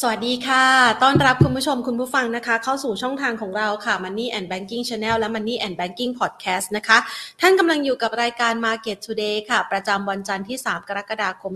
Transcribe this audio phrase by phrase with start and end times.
[0.00, 0.64] สวัสดีค่ะ
[1.02, 6.98] ต้อนรับคุณผู้ชมคุณผู้ฟังนะคะ เข้าสู่ช่องทางของเราค่ะ Money and Banking Channel และ Money and Banking Podcast นะคะ
[7.40, 11.52] ท่านกำลังอยู่กับรายการ Market Today ค่ะ ประจำวันจันทร์ที่ 3 กรกฎาคม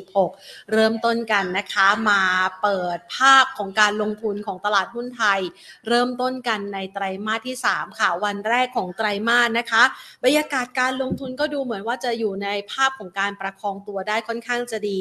[0.00, 2.22] 2566 เริ่มต้นกันนะคะมา
[2.62, 5.40] เปิดภาพของการลงทุนของตลาดหุ้นไทย
[5.88, 9.82] เริ่มต้นกันในไตรมาสที่ 3 ค่ะ วันแรกของไตรมาสนะคะ
[10.24, 15.00] บรรยากาศการลงทุนก็ดูเหมือนว่าจะอยู่ในภาพของการประคองตัวได้ค่อนข้างจะดี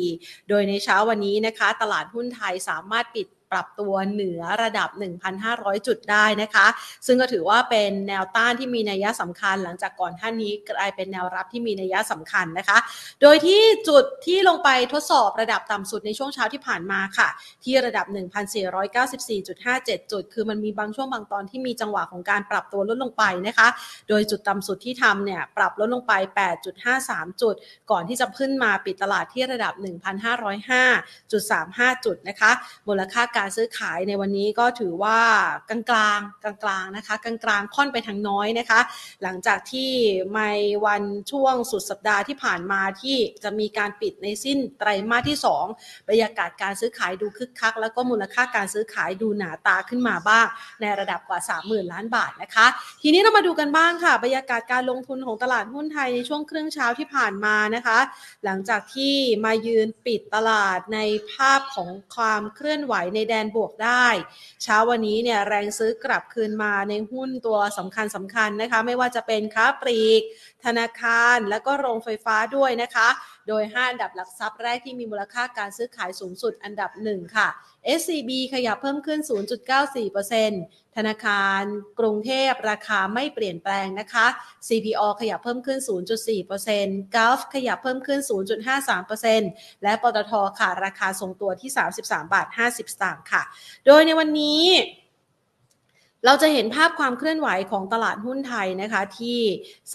[0.50, 4.90] โดยในเช้าวันนี้นะคะ ตลาดหุ้นไทยสามารถปิด ปรับตัวเหนือระดับ
[5.38, 6.68] 1,500 จุดได้นะคะ
[7.06, 12.78] ซึ่งก็ถือว่าเป็นแนวต้านที่มีนัยสำคัญ หลังจากก่อนท่านนี้กลายเป็นแนวรับที่มีนัยสำคัญนะคะ
[13.22, 17.30] โดยที่จุดที่ลงไปทดสอบระดับต่ำสุดในช่วงเช้าที่ผ่านมาค่ะ
[17.64, 18.06] ที่ระดับ
[19.10, 23.68] 1,494.57 จุด คือมันมีบางช่วงบางตอนที่มีจังหวะของการปรับตัวลดลงไปนะคะ
[24.10, 26.14] โดยจุดต่ำสุดที่ทำเนี่ยปรับลดลงไป
[26.78, 27.56] 8.53 จุด
[27.92, 29.74] ก่อนที่จะขึ้นมาปิดตลาดที่ระดับ
[31.20, 32.52] 1,505.35 จุดนะคะ
[32.88, 35.20] มูลค่าการการซื้อขายในวันนี้ก็ถือว่า
[35.70, 38.80] กลางกลางกลางกลางๆนะคะกลางกลางๆค่อนไปทางน้อยนะคะ
[39.24, 39.92] หลังจากที่
[40.36, 40.42] ใน
[40.86, 45.38] วันช่วงสุดสัปดาห์ที่ผ่านมาที่จะมีการปิดในสิ้นไตรมาสที่
[45.74, 50.46] 2 บรรยากาศการซื้อขายดูคึกคัก แล้วก็มูลค่าการซื้อขายดูหนาตาขึ้นมาบ้าง
[50.82, 52.66] ในระดับกว่า 30,000 ล้านบาทนะคะ
[53.02, 58.00] ทีนี้เรามาดูกันบ้างค่ะ บรรยากาศการลงทุนของตลาดหุ้นไทยในช่วงครึ่งเช้าที่ผ่านมานะคะ
[58.46, 61.00] หลังจากที่มายืนปิดตลาดใน
[61.32, 64.08] ภาพของความเคลื่อนไหวในแดนบวกได้
[64.64, 70.22] เช้าวันนี้เนี่ยแรงซื้อกลับคืนมาในหุ้นตัวสำคัญสำคัญนะคะ ไม่ว่าจะเป็นค้าปลีก
[70.66, 73.10] ธนาคาร และก็โรงไฟฟ้าด้วยนะคะ
[73.48, 77.48] โดย 5 อันดับหลักทรัพย์แรกที่มีมูลค่าการซื้อขายสูงสุดอันดับ 1 ค่ะ
[78.00, 79.20] SCB ขยับเพิ่มขึ้น
[80.08, 81.62] 0.94%ธนาคาร
[82.00, 84.26] กรุงเทพราคาไม่เปลี่ยนแปลงนะคะ
[84.68, 85.80] CPO ขยับเพิ่มขึ้น
[86.48, 88.20] 0.4% Gulf ขยับเพิ่มขึ้น
[89.02, 93.44] 0.53%และปตทค่ะราคาทรงตัวที่ 33 บาท 50 สตางค์ค่ะ
[93.86, 94.64] โดยในวันนี้
[96.26, 99.40] เราจะเห็นภาพความเคลื่อนไหวของตลาดหุ้นไทยนะคะที่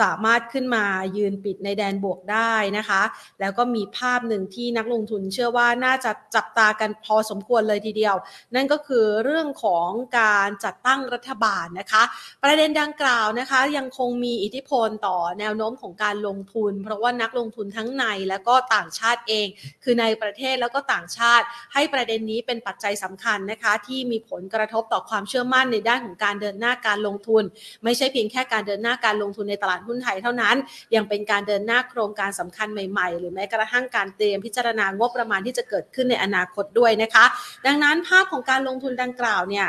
[0.01, 0.85] สามารถขึ้นมา
[1.17, 3.03] ยืนปิดในแดนบวกได้นะคะ
[3.41, 8.17] แล้วก็มีภาพหนึ่งที่นักลงทุนเชื่อว่าน่าจะจับตากันพอสมควรเลยทีเดียว
[8.55, 9.89] นั่นก็คือเรื่องของ
[10.19, 12.03] การจัดตั้งรัฐบาลนะคะ
[12.45, 19.47] ประเด็นดังกล่าวนะคะยังคงมีอิทธิพลต่อแนวโน้มของการลงทุน เพราะว่านักลงทุนทั้งในและก็ต่างชาติเอง
[19.83, 21.45] คือในประเทศแล้วก็ต่างชาติ
[21.75, 27.43] ให้ประเด็นนี้เป็นปัจจัยสำคัญนะคะ ที่มีผลกระทบต่อความเชื่อมั่นในด้านของการเดินหน้าการลงทุน
[27.85, 30.57] ไม่ใช่เพียงแค่การเดินหน้าการลงทุนในตลาดหุ้นไทยเท่านั้น
[30.95, 37.25] ยังเป็นการเดินหน้าโครงการสำคัญใหม่ๆ หรือแม้กระทั่งการเตรียมพิจารณางบประมาณที่จะเกิดขึ้นในอนาคตด้วยนะคะ
[37.67, 39.69] ดังนั้นภาพของการลงทุนดังกล่าวเนี่ย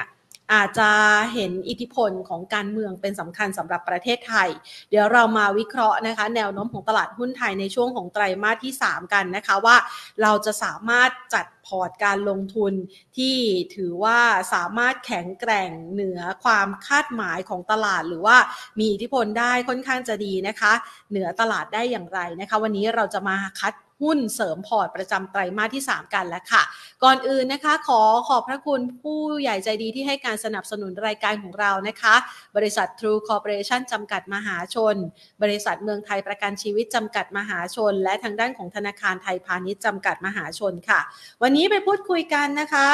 [0.53, 0.89] อาจจะ
[1.33, 4.49] เห็นอิทธิพลของการเมืองเป็นสำคัญสำหรับประเทศไทย
[4.89, 9.75] เดี๋ยวเรามาวิเคราะห์นะคะ แนวโน้มของตลาดหุ้นไทยในช่วงของไตรมาสที่ 3 กันนะคะว่า
[10.21, 12.73] เราจะสามารถจัดพอร์ตการลงทุน
[13.17, 13.37] ที่
[13.75, 14.19] ถือว่า
[14.53, 18.37] สามารถแข็งแกร่งเหนือความคาดหมายของตลาด หรือว่า
[18.79, 20.73] มีอิทธิพลได้ค่อนข้างจะดีนะคะ
[21.09, 26.63] เหนือตลาดได้อย่างไรนะคะ วันนี้เราจะมาคัด หุ้นเสริมพอร์ตประจำไตรมาสที่ 3 กันแล้วค่ะ
[27.03, 32.15] ก่อนอื่นนะคะ ขอขอบพระคุณผู้ใหญ่ใจดีที่ให้การสนับสนุนรายการของเรานะคะ
[32.55, 34.95] บริษัท True Corporation จำกัดมหาชน
[35.43, 40.99] บริษัทเมืองไทยประกันชีวิตจำกัดมหาชน และทางด้านของธนาคารไทยพาณิชย์จำกัดมหาชนค่ะ
[41.41, 42.87] วันนี้ไปพูดคุยกันนะคะ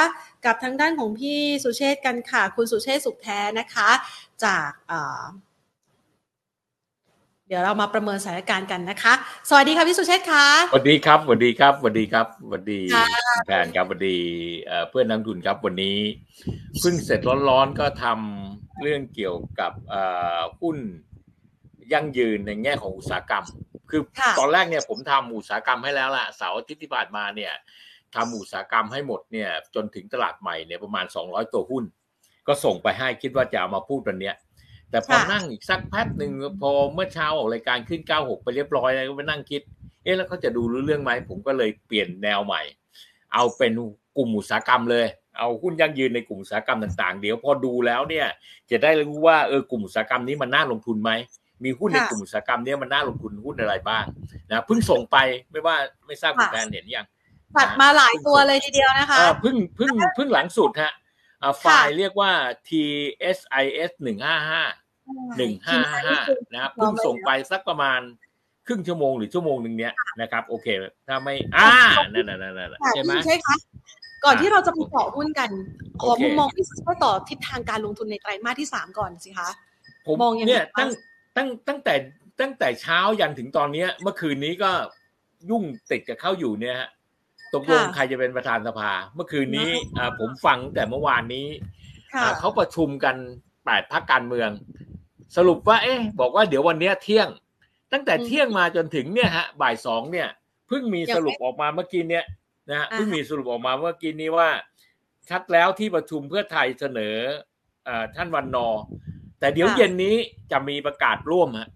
[0.46, 3.90] กับทางด้านของพี่สุเชษกันค่ะ คุณสุเชษสุขแท้นะคะ
[4.46, 5.24] จากอ่า
[7.48, 9.14] เดี๋ยวเรามาประเมินสถานการณ์กันนะคะ
[9.50, 13.06] สวัสดีค่ะพี่สุเชษฐ์ค่ะสวัสดีครับสวัสดีครับสวัสดีครับสวัสดีค่ะ
[13.46, 14.20] แฟนครับสวัสดี
[14.64, 15.98] เอ่อเพื่อนนักลงทุนครับวันนี้
[16.80, 17.20] เพิ่งเสร็จ
[17.50, 20.04] ร้อนๆก็ทำเรื่องเกี่ยวกับเอ่
[20.38, 20.78] อหุ้น
[21.94, 23.46] ยั่งยืนในแง่ของอุตสาหกรรม
[23.90, 27.54] คือค่ะตอนแรกเนี่ยผมทำอุตสาหกรรมให้แล้วล่ะเสาร์อาทิตย์ที่ผ่านมาเนี่ย
[28.16, 31.84] ทำอุตสาหกรรมให้หมดเนี่ยจนถึงตลาดใหม่เนี่ยประมาณ 200 ตัวหุ้น
[32.48, 34.36] ก็ส่งไปให้คิดว่าจะเอามาพูดวันเนี้ย
[34.94, 36.32] แต่พอค่ะนั่งอีกสักแป๊บหนึ่ง
[36.62, 39.62] พอเมื่อเช้าออกรายการขึ้น 96 ไปเรียบร้อยแล้วก็ไปนั่งคิด
[40.04, 42.62] เอ๊ะแล้วเขาจะดูรู้เรื่องไหม ผมก็เลยเปลี่ยนแนวใหม่
[43.34, 43.72] เอาเป็น
[44.18, 45.06] กลุ่มอุตสาหกรรมเลย
[45.40, 48.28] เอาหุ้นยั่งยืนในกลุ่มอุตสาหกรรมต่างๆ เดี๋ยวพอดูแล้วเนี่ย
[48.72, 51.12] จะได้รู้ว่าเออกลุ่มอุตสาหกรรมนี้มันน่าลงทุนไหม
[51.64, 54.04] มีหุ้นในค่ะกลุ่มอุตสาหกรรมเนี้มันน่าลงทุนหุ้นอะไรบ้าง
[54.52, 55.18] นะเพิ่งส่งไป
[55.52, 55.76] ไม่ว่า
[56.06, 57.06] ไม่ทราบคุณค่ะแฟนเห็นยัง
[57.58, 60.94] ตัดมาหลายตัวเลยทีเดียวนะคะอ่าเพิ่งเพิ่งเพิ่งหลังสุดฮะ
[61.42, 62.32] อ่าไฟล์เรียกว่า
[62.68, 63.92] TSIS
[65.38, 68.00] หนึ่งห้าห้าหนึ่งห้าห้านะครับเพิ่งส่งไปสักประมาณ
[68.68, 70.68] ครึ่งชั่วโมงหรือชั่วโมงหนึ่งเนี้ยนะครับ โอเค
[71.08, 71.70] ถ้าไม่ อ่า
[72.14, 73.56] นั่นนั่นนั่นนั่นค่ะใช่ไหมพี่ใช่คะ
[74.24, 75.50] ก่อนอะที่เราจะไปต่อหุ้นกัน
[76.02, 79.50] ขอโอเคมุมมองพี่สุเชษฐ์ต่อทิศทางการลงทุนในไตรมาสที่สามก่อนสิคะ
[80.06, 80.90] ผมมองยังไงเนี่ยบ้าง
[81.38, 81.94] ตั้งตั้งตั้งแต่
[82.42, 84.72] ตั้งแต่เช้ายันถึงตอนเนี้ย เมื่อคืนนี้ก็
[85.50, 86.90] ยุ่งติดกับเข้าอยู่เนี่ยฮะ
[87.54, 89.72] ตกลงใครจะเป็นประธานสภา เมื่อคืนนี้
[90.20, 91.48] ผมฟังแต่เมื่อวานนี้
[92.40, 93.16] เขาประชุมกัน
[93.66, 94.50] แปดพักการเมือง
[95.38, 97.28] สรุปว่าเอ๊ะบอกว่าเดี๋ยววันนี้เที่ยง
[97.94, 100.28] ตั้งแต่เที่ยงมาจนถึงเนี่ยฮะบ่ายสองเนี่ย
[100.68, 102.26] เพิ่งมีสรุปออกมาเมื่อกี้เนี่ย
[102.70, 104.50] นะฮะเพิ่งมีสรุปออกมาเมื่อกี้นี้ว่า
[105.30, 107.18] ชัดแล้วที่ประชุมเพื่อไทยเสนอ
[108.16, 108.68] ท่านวันนอ
[109.40, 110.16] แต่เดี๋ยวเย็นนี้
[110.52, 111.70] จะมีประกาศร่วมฮะ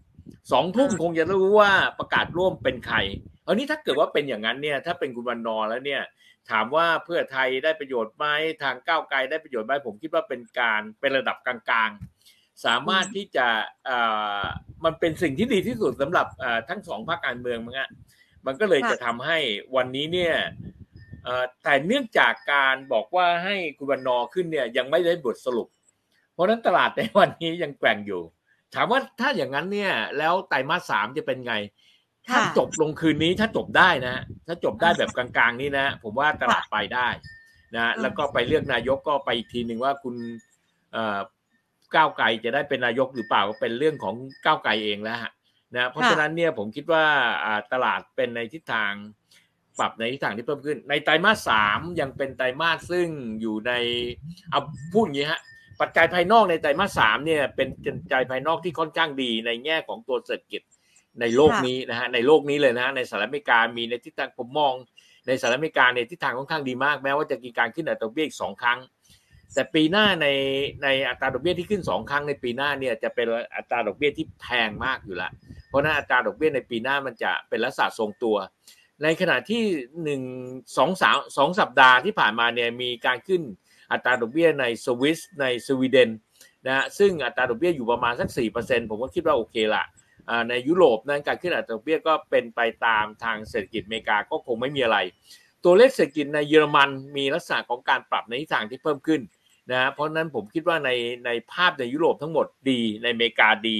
[0.51, 2.98] สองทุ่มคงจะรู้ว่าประกาศร่วมเป็นใคร
[3.48, 6.04] อันนี้ถ้าเกิดว่าเป็นอย่างนั้นเนี่ย ถ้าเป็นคุณวันนอแล้วเนี่ย
[6.50, 8.25] ถามว่าเพื่อไทยได้ประโยชน์ไหม
[8.63, 11.57] ทางก้าวไกลได้ประโยชน์ไหมผมคิดว่าเป็นการเป็นระดับกลา
[11.88, 12.16] งๆ
[12.65, 13.48] สามารถที่จะ
[14.86, 16.27] มันเป็นสิ่งที่ดีที่สุดสำหรับ
[16.69, 17.89] ทั้งสองภาคการเมืองมั้งะ
[18.45, 19.38] มันก็เลยจะทำให้
[19.75, 20.36] วันนี้เนี่ย
[21.63, 25.68] แต่เนื่องจากการบอกว่าให้คุณวันนอขึ้นเนี่ยยังไม่ได้บทสรุป
[26.33, 28.21] เพราะนั้นตลาดในวันนี้ยังแกว่งอยู่
[28.75, 31.56] ถามว่าถ้าอย่างนั้นเนี่ย แล้วไตรมาสสามจะเป็นไง
[32.27, 37.07] ถ้าจบลงคืนนี้ถ้าจบได้นะถ้าจบได้แบบกลางๆ นี่นะ ผมว่าตลาดไปได้
[37.75, 40.15] นะแล้วก็ไปเลือกนายกก็ไปอีกทีหนึ่งว่าคุณ
[41.95, 45.19] ก้าวไกลจะได้เป็นนายกหรือเปล่าก็เป็นเรื่องของก้าวไกลเองแล้ว
[45.75, 47.05] นะเพราะฉะนั้นเนี่ยผมคิดว่า
[47.73, 48.91] ตลาดเป็นในทิศทาง
[49.79, 53.07] ปรับในทิศทางที่เพิ่มขึ้น ในไตรมาสสามยังเป็นไตรมาสซึ่ง
[53.41, 53.71] อยู่ใน
[54.51, 54.61] เอา
[54.93, 55.41] พูดอย่างนี้ฮะ
[55.81, 60.61] ปัจจัยภายนอกในไตรมาสสามเนี่ยเป็นปัจจัยภายนอกที่ค่อนข้างดีในแง่ของตัวเศรษฐกิจ
[61.21, 64.73] ในโลกนี้นะฮะในโลกนี้เลยนะในสหรัฐอเมริกามีในทิศทางผมมอง
[65.27, 68.79] ในสหรัฐอเมริกาในทิศทางค่อนข้างดีมากแม้ว่าจะมีการขึ้นอัตราดอกเบี้ยอีกสองครั้ง
[69.53, 70.27] แต่ปีหน้าใน
[70.83, 75.31] ในอัตราดอกเบี้ยที่ขึ้นสองครั้งในปีหน้าเนี่ยจะเป็นอัตราดอกเบี้ยที่แพงมากอยู่ล้ว
[75.69, 78.38] เพราะนั้นอัตราดอกเบี้ยในปีหน้ามันจะเป็นลักษณะทรงตัว
[79.03, 79.63] ในขณะที่
[80.03, 80.21] หนึ่ง
[80.77, 83.41] สองสามสองสัปดาห์ที่ผ่านมาเนี่ยมีการขึ้น
[83.91, 86.09] อัตราดอกเบี้ยในสวิสในสวีเดน
[86.67, 89.83] นะซึ่งอัตราดอกเบี้ยอยู่ประมาณสักสี่เปอร์เซ็นผมก็คิดว่าโอเคละ
[90.49, 94.97] ในยุโรปนั้นการขึ้นอัตราดอกเบี้ยก็เป็นไปตามทางเศรษฐกิจอเมริกาก็คงไม่มีอะไร
[95.65, 99.21] ตัวเลขเศรษฐกิจในเยอรมันมีลักษณะของการปรับในทิศทางที่เพิ่มขึ้น
[99.71, 100.91] นะเพราะนั้นผมคิดว่าใน
[101.25, 103.79] ในภาพในยุโรปทั้งหมดดีในอเมริกาดี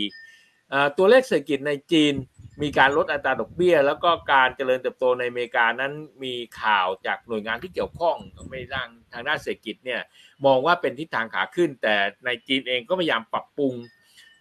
[0.98, 2.14] ตัวเลขเศรษฐกิจในจีน
[2.62, 5.94] มีการลดอัตราดอกเบี้ย แล้วก็การเจริญเติบโตในอเมริกานั้น
[6.24, 8.16] มีข่าวจากหน่วยงานที่เกี่ยวข้อง
[8.50, 10.02] ไม่ทางทางด้านเศรษฐกิจเนี่ย
[10.46, 11.96] มองว่าเป็นทิศทางขาขึ้น แต่
[12.26, 13.74] ในจีนเองก็พยายามปรับปรุง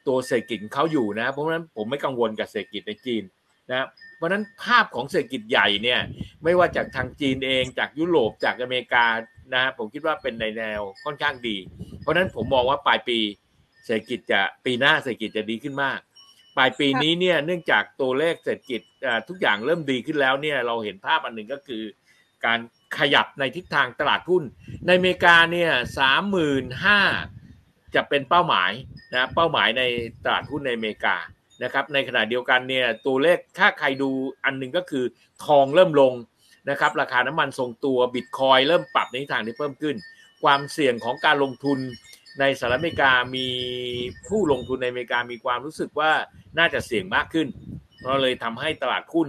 [0.06, 3.22] ตัวเศรษฐกิจเขาอยู่นะ เพราะฉะนั้นผมไม่กังวลกับเศรษฐกิจในจีน
[3.70, 6.00] นะเพราะนั้นภาพของเศรษฐกิจใหญ่เนี่ย
[6.44, 9.04] ไม่ว่าจากทางจีนเองจากยุโรปจากอเมริกา
[9.54, 11.56] นะผมคิดว่าเป็นในแนวค่อนข้างดี
[12.00, 13.18] เพราะฉะนั้นผมมองว่าปลายปี
[13.84, 16.00] เศรษฐกิจจะปีหน้าเศรษฐกิจจะดีขึ้นมาก
[16.56, 18.80] ปลายปีนี้เนี่ยเนื่องจากตัวเลขเศรษฐกิจ
[19.28, 21.82] ทุกอย่างเริ่มดีขึ้นแล้วเนี่ยเราเห็นภาพอันหนึ่งก็คือ
[22.44, 22.58] การ
[22.98, 24.42] ขยับในทิศทางตลาดหุ้น
[24.86, 27.00] ในอเมริกาเนี่ยสามหมื่นห้า
[27.94, 28.70] จะเป็นเป้าหมาย
[29.14, 29.82] นะเป้าหมายใน
[30.24, 31.16] ตลาดหุ้นในอเมริกา
[31.62, 34.10] นะครับในขณะเดียวกันเนี่ยตัวเลขถ้าใครดู
[34.44, 35.04] อันหนึ่งก็คือ
[35.44, 36.12] ทองเริ่มลง
[36.70, 39.96] นะครับราคาน้ำมันทรงตัวบิตคอยเริ่มปรับในทางที่เพิ่มขึ้น
[40.44, 41.78] ความเสี่ยงของการลงทุน
[42.40, 43.48] ในสหรัฐอเมริกามี
[44.28, 46.10] ผู้ลงทุนในอเมริกามีความรู้สึกว่า
[46.58, 47.46] น่าจะเสี่ยงมากขึ้น
[48.02, 49.28] เราเลยทำให้ตลาดหุ้น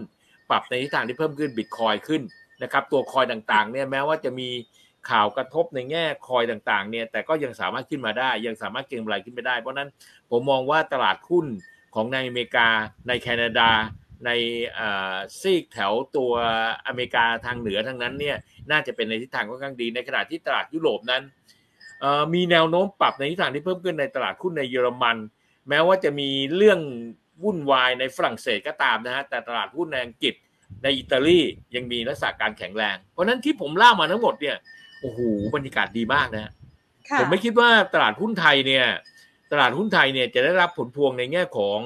[0.50, 2.22] ปรับในทิศทางที่เพิ่มขึ้นบิตคอยขึ้น
[2.64, 4.50] นะครับตัวคอยต่างๆเนี่ยแม้ว่าจะมี
[5.10, 9.90] ข่าวกระทบในแง่คอยต่างๆเนี่ยแต่ก็ยังสามารถขึ้นมาได้ ยังสามารถเก็งกำไรขึ้นไปได้ เพราะนั้น
[10.30, 11.46] ผมมองว่าตลาดหุ้น
[11.96, 12.68] ของในอเมริกา
[13.08, 13.70] ในแคนาดา
[14.26, 14.30] ใน
[15.40, 16.34] ซีกแถวตัว
[16.88, 18.38] อเมริกาทางเหนือทั้งนั้นเนี่ย
[18.72, 21.24] น่าจะเป็นในทิศทางค่อนข้างดีในขณะที่ตลาดยุโรปนั้น
[22.34, 25.18] มีแนวโน้มปรับในทิศทางที่เพิ่มขึ้นในตลาดหุ้นในเยอรมัน
[25.70, 26.80] แม้ว่าจะมีเรื่อง
[27.44, 30.34] วุ่นวายในฝรั่งเศสก็ตามนะฮะแต่ตลาดหุ้นในอังกฤษ
[30.84, 31.40] ในอิตาลี
[31.76, 34.58] ยังมีลักษณะการแข็งแรง เพราะนั้นที่ผมเล่ามาทั้งหมดเนี่ย
[35.02, 35.20] โอ้โห
[35.56, 36.52] บรรยากาศดีมากนะ
[37.20, 38.86] ผมไม่คิดว่าตลาดหุ้นไทยเนี่ย
[39.52, 41.80] ตลาดหุ้นไทยเนี่ยจะได้รับผลพวงในแง่ของ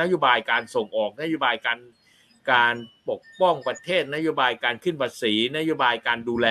[0.00, 1.78] นโยบายการส่งออกนโยบายการ
[2.52, 2.74] การ
[3.10, 6.48] ปกป้องประเทศนโยบายการขึ้นภาษีนโยบายการดูแล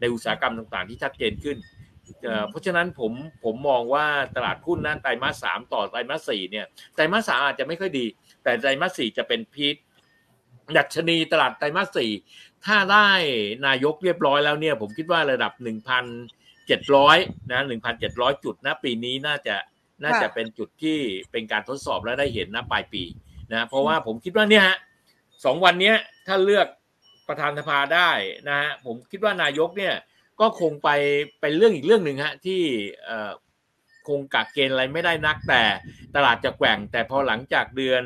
[0.00, 1.58] ในอุตสาหกรรมต่างๆ ที่ชัดเจนขึ้น
[2.48, 3.12] เพราะฉะนั้นผม
[3.44, 8.06] ผมมองว่าตลาดหุ้นนั้นไตรมาสสามต่อไตรมาสสี่เนี่ยไตรมาสสามอาจจะไม่ค่อยดี
[8.42, 9.76] แต่ไตรมาสสี่จะเป็นพีท
[10.76, 12.10] ดัชนีตลาดไตรมาสสี่
[12.66, 13.08] ถ้าได้
[13.66, 15.52] นายกเรียบร้อยแล้วเนี่ยผมคิดว่าระดับ
[16.32, 17.62] 1,700นะ
[18.02, 19.56] 1,700จุดนะปีนี้น่าจะ
[20.02, 20.98] น่าจะเป็นจุดที่
[21.32, 23.02] เป็นการทดสอบและได้เห็นนะปลายปี
[23.52, 24.76] นะเพราะว่าผมคิดว่าเนี่ยฮะ
[25.44, 25.92] สองวันนี้
[26.26, 26.66] ถ้าเลือก
[27.28, 28.10] ประธานสภาได้
[28.48, 29.94] นะฮะผมคิดว่านายกเนี่ย
[30.40, 30.88] ก็คงไป
[31.40, 32.60] เป็นเรื่องอีกเรื่องหนึ่งฮะที่
[34.08, 35.62] คงกักเกณฑ์อะไรไม่ได้นักแต่
[36.16, 38.02] ตลาดจะแกว่ง แต่พอหลังจากเดือน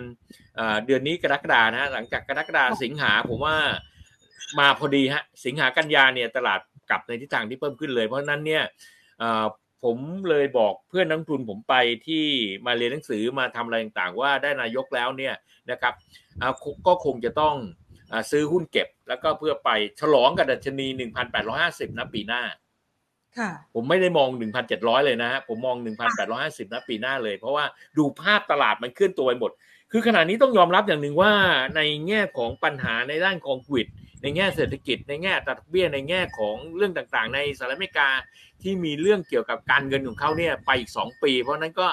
[0.87, 3.57] เดือนนี้กรกฎานะฮะหลังจากกรกฎาสิงหาผมว่า
[4.59, 8.62] มาพอดีฮะสิงหากันยาเนี่ยตลาดกลับในทิศทางที่เพิ่มขึ้นเลย เพราะนั้นเนี่ย
[9.87, 9.99] ผม
[10.31, 11.75] เลยบอกเพื่อนนักทุนผมไป
[12.07, 12.25] ที่
[12.66, 15.35] มาเรียนหนังสือมาทำอะไรต่างๆ ว่าได้นายกแล้วเนี่ย
[15.71, 15.95] นะครับ
[16.87, 17.55] ก็คงจะต้อง
[18.31, 20.87] ซื้อหุ้นเก็บแล้วก็เพื่อไปฉลองกับดัชนี
[21.43, 22.43] 1,850 นะปีหน้า
[23.75, 24.28] ผมไม่ได้มอง
[24.69, 25.76] 1,700 เลยนะฮะผมมอง
[26.25, 27.64] 1,850 นะปีหน้าเลย เพราะว่า
[27.99, 29.52] ดูภาพตลาดมันเคลื่อนตัวไปหมด
[29.93, 31.33] คือขณะนี้ต้องยอมรับอย่างหนึ่งว่า
[31.76, 33.88] ในแง่ของปัญหาในด้านของวิด
[34.23, 38.08] ในแง่เศรษฐกิจในแง่ตัดเบี้ยในแง่ของเรื่องต่างๆ ในสหรัฐอเมริกา
[38.62, 41.88] ที่มีเรื่องเกี่ยวกับการเงินของเขาเนี่ยไปอีก 2 ปี เพราะนั้นก็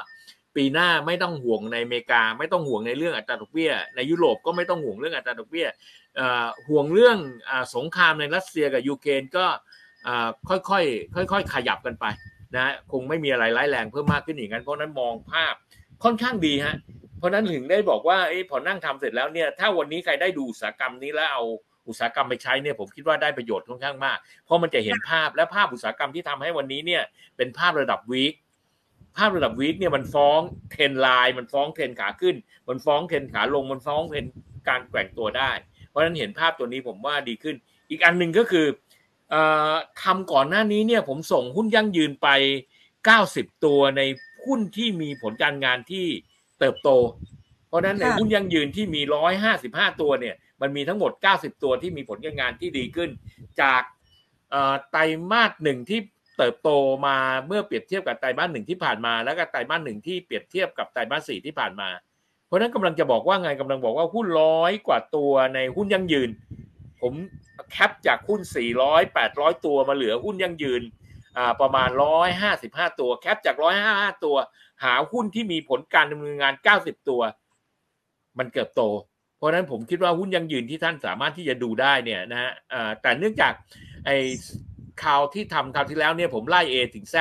[0.55, 5.67] ปีหน้าไม่ต้องห่วงในอเมริกา ไม่ต้องห่วงในเรื่องอัตราดอกเบี้ย ในยุโรปก็ไม่ต้องห่วงเรื่องอัตราดอกเบี้ย
[6.67, 7.17] ห่วงเรื่อง
[7.75, 9.45] สงครามในรัสเซียกับยูเครนก็
[10.49, 10.81] ค่อ
[11.21, 12.05] ยๆค่อยๆขยับกันไป
[12.55, 15.53] นะคงไม่มีอะไรร้ายแรงเพิ่มมากขึ้นอีกงั้นเพราะนั้นมองภาพ
[16.03, 16.75] ค่อนข้างดีฮะ
[17.17, 21.43] เพราะนั้นถึงได้บอกว่าอพอนั่งทำเสร็จแล้วเนี่ยถ้าวันนี้ใครได้ดูอุตสาหกรรมนี้แล้วเอา
[21.87, 27.03] อุตสาหกรรมไปใช้เนี่ยผมคิดว่าได้ประโยชน์ค่อนข้างมาก เพราะมันจะเห็นภาพและภาพอุตสาหกรรมที่ทำให้วันนี้เนี่ย
[27.37, 28.33] เป็นภาพระดับวีค
[29.17, 30.39] ภาพระดับวีคเนี่ยมันฟ้อง
[30.71, 32.35] เทนไลน์มันฟ้องเทนขาขึ้น
[32.69, 34.25] มันฟ้องเทนขาลงมันฟ้องเทน
[34.67, 35.51] การแกว่งตัวได้
[35.89, 37.55] เพราะฉะนั้นเห็นภาพตัวนี้ผมว่าดีขึ้น
[37.89, 38.65] อีกอันหนึ่งก็คือ
[40.03, 42.27] ทำก่อนหน้านี้เนี่ยผมส่งหุ้นยั่งยืนไป
[42.95, 44.01] 90 ตัวใน
[44.45, 46.05] หุ้นที่มีผลการงานที่
[46.59, 46.89] เติบโต
[47.67, 49.01] เพราะนั้นในหุ้นยั่งยืนที่มี
[49.51, 53.09] 155 ตัวเนี่ย มันมีทั้งหมด 90 ตัวที่มีผลการงานที่ดีขึ้น
[53.61, 53.81] จาก
[54.91, 54.99] ไตร
[55.31, 55.99] มาสหนึ่งที่
[56.37, 56.69] เติบโต
[57.07, 57.17] มา
[57.47, 61.89] เมื่อเปรียบเทียบกับไตรมาสหนึ่งที่ผ่านมา แล้วก็ไตรมาสหนึ่งที่เปรียบเทียบกับไตรมาสสี่ที่ผ่านมา
[62.47, 66.29] เพราะนั้นกำลังจะบอกว่าไงกำลังบอกว่าหุ้นร้อยกว่าตัวในหุ้นยั่งยืน
[67.01, 67.13] ผม
[67.71, 68.41] แคปจากหุ้น
[68.79, 70.81] 400 800 ตัวมาเหลือหุ้นยั่งยืน
[71.61, 71.89] ประมาณ
[72.43, 73.55] 155 ตัว แคปจาก
[73.89, 74.35] 155 ตัว
[74.83, 77.21] หาหุ้นที่มีผลการดำเนินงาน 90 ตัว
[78.37, 78.83] มันเกิดโต
[79.43, 82.51] ราะฉะนั้นผมคิดว่าหุ้นยังยืนที่ท่านสามารถที่จะดูได้เนี่ยนะฮะ
[83.01, 83.53] แต่เนื่องจาก
[84.05, 84.17] ไอ้
[85.03, 87.15] ข่าวที่ทำคราวที่แล้วเนี่ยผมไล่ A ถึง Z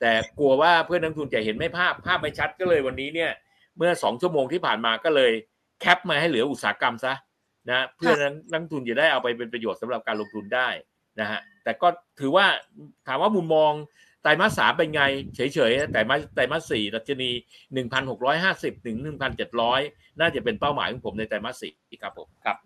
[0.00, 3.30] แต่กลัวว่าเพื่อนนักทุนจะเห็นไม่ภาพภาพไม่ชัดก็เลยวันนี้เนี่ย
[3.76, 5.32] เมื่อสองชั่วโมงที่ผ่านมาก็เลย
[5.80, 7.14] แคปมาให้เหลืออุตสาหกรรมซะ
[7.68, 10.68] นะเพื่อนั้นนักทุนจะได้เอาไปเป็นประโยชน์สำหรับการลงทุนได้
[11.20, 11.88] นะฮะแต่ก็
[12.20, 12.46] ถือว่า
[13.06, 13.72] ถามว่ามุมมอง
[14.22, 15.02] ไตรมาสสามเป็นไง
[15.36, 17.30] เฉยๆแต่มาไตรมาสสี่ดัชนี
[17.74, 19.80] หนึ่งพันหกร้อยห้าสิบถึงหนึ่งพันเจ็ดร้อย
[20.18, 22.56] น่าจะเป็นเป้าหมายของผมในไตรมาสสี่ครับผมครับ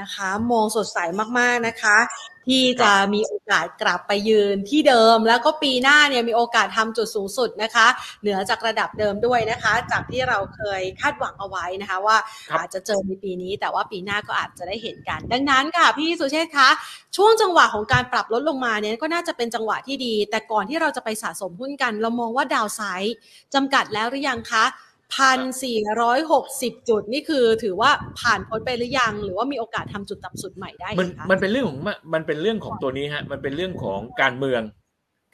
[0.00, 0.98] นะคะมองสดใส
[1.38, 1.98] มากๆนะคะ
[2.46, 7.86] ที่จะมีโอกาสกลับไปยืนที่เดิม แล้วก็ปีหน้าเนี่ยมีโอกาสทำจุดสูงสุดนะคะ
[8.22, 12.16] เหนือจากระดับเดิมด้วยนะคะ จากที่เราเคยคาดหวังเอาไว้นะคะ ว่า
[12.58, 16.68] อาจจะเจอในปีนี้ แต่ว่าปีหน้าก็อาจจะได้เห็นกัน ดังนั้นค่ะพี่สุเชษคะ
[17.16, 23.16] ช่วงจังหวะของการปรับลดลงมาเนี่ยก็น่าจะเป็นจังหวะที่ดี แต่ก่อนที่เราจะไปสะสมหุ้นกัน เรามองว่าดาวไซด์
[23.54, 24.64] จำกัดแล้วหรือยังคะ
[25.14, 27.90] พันสี่ร้อยหกสิบจุด นี่คือถือว่า
[28.20, 31.78] ผ่านพ้นไปหรือยัง หรือว่ามีโอกาสทำจุดต่ำสุดใหม่ได้มันมันเป็นเรื่องของ
[32.14, 34.62] มันเป็นเรื่องของตัวนี้ฮะ มันเป็นเรื่องของการเมือง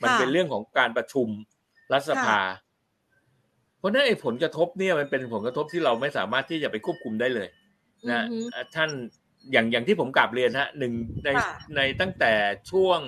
[0.03, 1.29] มันเป็นเรื่องของการประชุม
[1.93, 2.41] รัฐสภา
[3.79, 7.49] เพราะนั้นไอ้ผลกระทบเนี่ยมันเป็นผลกระทบที่เราไม่สามารถที่จะไปควบคุมได้เลย
[8.11, 8.25] นะ
[8.75, 8.91] ท่าน
[9.53, 10.93] อย่างอย่างที่ผมกลับเรียนฮะหนึ่ง
[11.25, 11.29] ใน
[11.77, 12.33] ในตั้งแต่
[12.71, 13.01] ช่วง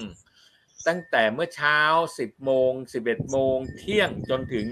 [0.88, 1.80] ตั้งแต่เมื่อเช้า
[2.18, 4.66] สิบโมงสิบเอ็ดโมงเที่ยงจนถึง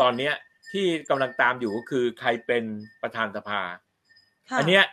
[0.00, 0.34] ตอนเนี้ย
[0.74, 2.64] ที่กำลังตามอยู่ก็คือใครเป็น
[3.02, 3.62] ประธานสภา
[4.58, 4.84] อันเนี้ย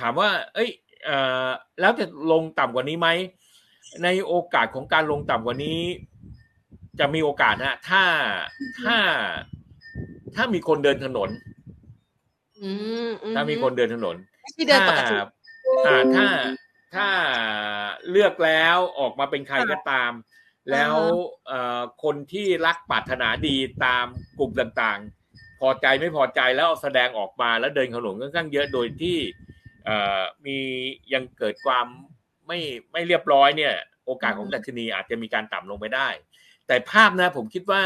[0.00, 0.70] ถามว่า เอ้ย
[1.04, 1.48] เอ่อ
[1.80, 3.08] แล้วจะลงต่ำกว่านี้ไหม
[4.04, 5.80] ในโอกาสของการลงต่ำกว่านี้
[7.00, 8.04] จะมีโอกาสนะถ้า
[8.84, 8.96] ถ้า
[10.36, 11.30] ถ้ามีคนเดินถนน
[13.34, 14.16] ถ้ามีคนเดินถนน
[15.86, 16.26] ถ้าถ้า
[16.94, 17.08] ถ้า
[18.10, 20.12] เลือกแล้วออกมาเป็นใครก็ตาม
[20.70, 20.94] แล้ว
[22.02, 24.06] คนที่รักปรารถนาดีตาม
[24.38, 25.00] กลุ่มต่าง
[25.60, 29.18] พอใจไม่พอใจแล้วแสดงออกมาแล้วเดินขนมค่อนข้างเยอะโดยที่
[30.46, 30.58] มี
[31.12, 31.86] ยังเกิดความ
[32.46, 32.58] ไม่
[32.92, 33.74] ไม่เรียบร้อยเนี่ย
[34.06, 36.08] โอกาสของดัชนีอาจจะมีการต่ำลงไปได้
[36.66, 37.84] แต่ภาพนะผมคิดว่า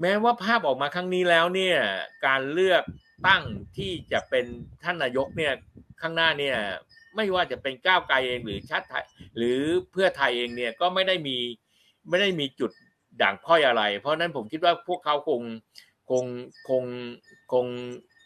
[0.00, 1.78] แม้ว่าภาพออกมาครั้งนี้แล้วเนี่ย
[2.26, 2.82] การเลือก
[3.26, 3.42] ตั้ง
[3.78, 4.46] ที่จะเป็น
[4.82, 5.52] ท่านนายกเนี่ย
[6.00, 6.56] ข้างหน้าเนี่ย
[7.16, 9.04] ไม่ว่าจะเป็นก้าวไกลเองหรือชาติไทย
[9.36, 9.60] หรือ
[9.92, 11.36] เพื่อไทยเองเนี่ยก็ไม่ได้มี
[12.08, 12.70] ไม่ได้มีจุด
[13.22, 15.40] ด่างพ้อยอะไร เพราะนั้นผมคิดว่าพวกเขาคง
[16.10, 16.24] คง
[16.68, 16.84] คง
[17.52, 17.66] คง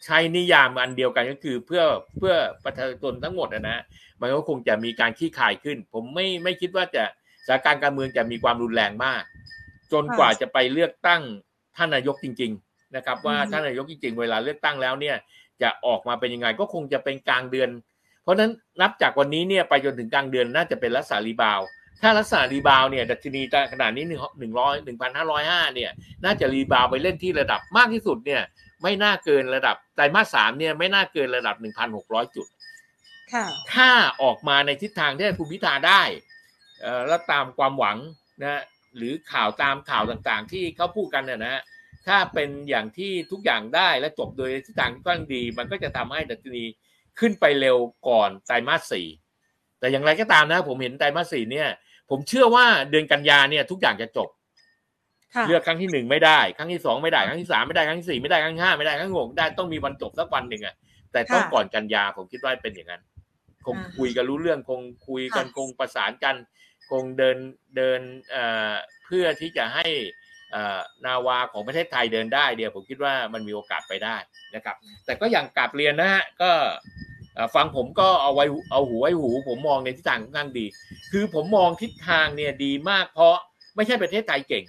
[0.05, 1.83] ใช้นิยามอันเดียวกันก็คือเพื่อ
[2.17, 3.79] เพื่อประชาชนทั้งหมดนะ
[4.21, 7.03] มันก็คงจะมีการคลี่คลายขึ้น ผมไม่ไม่คิดว่าจะ
[7.47, 9.23] สถานการณ์การเมืองจะมีความรุนแรงมาก
[9.91, 11.21] จนกว่าจะไปเลือกตั้ง
[11.77, 15.15] ท่านนายกจริง ๆ นะครับ ว่าท่านนายกจริง ๆ เวลาเลือกตั้งแล้วเนี่ย
[15.61, 17.69] จะออกมาเป็นยังไงก็คงจะเป็นกลางเดือน
[18.23, 21.61] เพราะฉะนั้นนับจากวันนี้เนี่ยไปจนถึงกลางเดือนน่าจะเป็นลักษณะ rebound
[22.01, 23.41] ถ้าลักษณะ rebound เนี่ยดัชนี
[23.73, 24.11] ขนาดนี้ห
[24.43, 25.91] นึ่งร้อยหนึ่งพันห้าร้อยห้าเนี่ย
[26.23, 28.41] น่าจะ rebound ไปเล่นที่ระดับมากที่สุดเนี่ย
[28.83, 32.47] ไม่น่าเกินระดับไตรมาสสามเนี่ยไม่น่าเกินระดับหนึ่งพันหกร้อยจุด
[33.73, 33.89] ถ้า
[34.21, 36.01] ออกมาในทิศทางที่คุณพิธาได้
[37.07, 37.97] แล้วตามความหวัง
[38.41, 38.61] นะ
[38.97, 41.61] หรือข่าวตามข่าวต่างๆ ที่เขาพูดกันเนี่ยนะ
[42.07, 46.63] ถ้าเป็นอย่างที่ทุกอย่างได้และจบโดยทิศทางที่กว้างดี มันก็จะทำให้ดัชนี
[47.19, 49.07] ขึ้นไปเร็วก่อนไตรมาสสี่
[49.79, 51.67] แต่อย่างไรก็ตามนะ ผมเห็นไตรมาสสี่เนี่ย
[52.15, 54.29] ผมเชื่อว่าเดือนกันยาเนี่ยทุกอย่างจะจบ
[55.47, 60.75] เลือกครั้งที่หนึ่งไม่ได้ ครั้งที่สองไม่ได้ ครั้งที่สามไม่ได้ ครั้งที่สี่ไม่ได้ ครั้งที่ห้าไม่ได้ ครั้งที่หกได้ ต้องมีวันจบสักวันหนึ่งอะ
[61.11, 63.01] แต่ต้องก่อนกันยาผมคิดว่าเป็นอย่างนั้น
[63.65, 66.35] คงคุยกันรู้เรื่อง คงคุยกันคงประสานกัน
[66.91, 67.37] คงเดิน
[67.77, 67.99] เดิน
[68.31, 68.73] เอ่อ
[69.05, 69.87] เพื่อที่จะให้
[71.05, 74.17] นาวาของประเทศไทยเดินได้เดียวผมคิดว่ามันมีโอกาสไปได้
[74.55, 76.51] นะครับ แต่ก็อย่างกลับเรียนนะฮะ ก็
[77.55, 80.65] ฟังผมก็เอาไว้เอาหูไว้หู ผมมองในทิศทางค่อนข้างดี
[81.11, 83.35] คือผมมองทิศทางเนี่ยดีมากเพราะ
[83.75, 84.65] ไม่ใช่ประเทศไทยเก่ง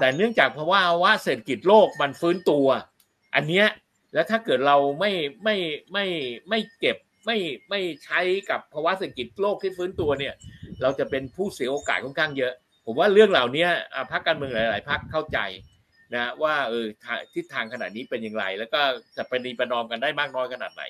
[0.00, 2.66] แต่เนื่องจากเพราะว่าว่าเศรษฐกิจโลกมันฟื้นตัว
[3.34, 3.66] อันเนี้ย
[4.14, 5.12] แล้วถ้าเกิดเราไม่
[5.44, 5.56] ไม่
[5.92, 6.06] ไม่
[6.48, 6.96] ไม่เก็บ
[7.26, 7.36] ไม่
[7.70, 8.20] ไม่ใช้
[8.50, 10.34] กับภาวะเศรษฐกิจโลกที่ฟื้นตัวเนี่ย
[10.82, 12.52] เราจะเป็นผู้เสียโอกาสค่อนข้างเยอะ
[12.86, 13.66] ผมว่าเรื่องเหล่านี้
[14.12, 15.38] พรรคการเมืองหลาย ๆพรรคเข้าใจ
[16.14, 16.86] นะว่าเออ
[17.34, 18.80] ทิศทางขนาดนี้เป็นอย่างไร แล้วก็
[19.16, 20.82] จะไปดีประนอมกันได้มากน้อยขนาดไหน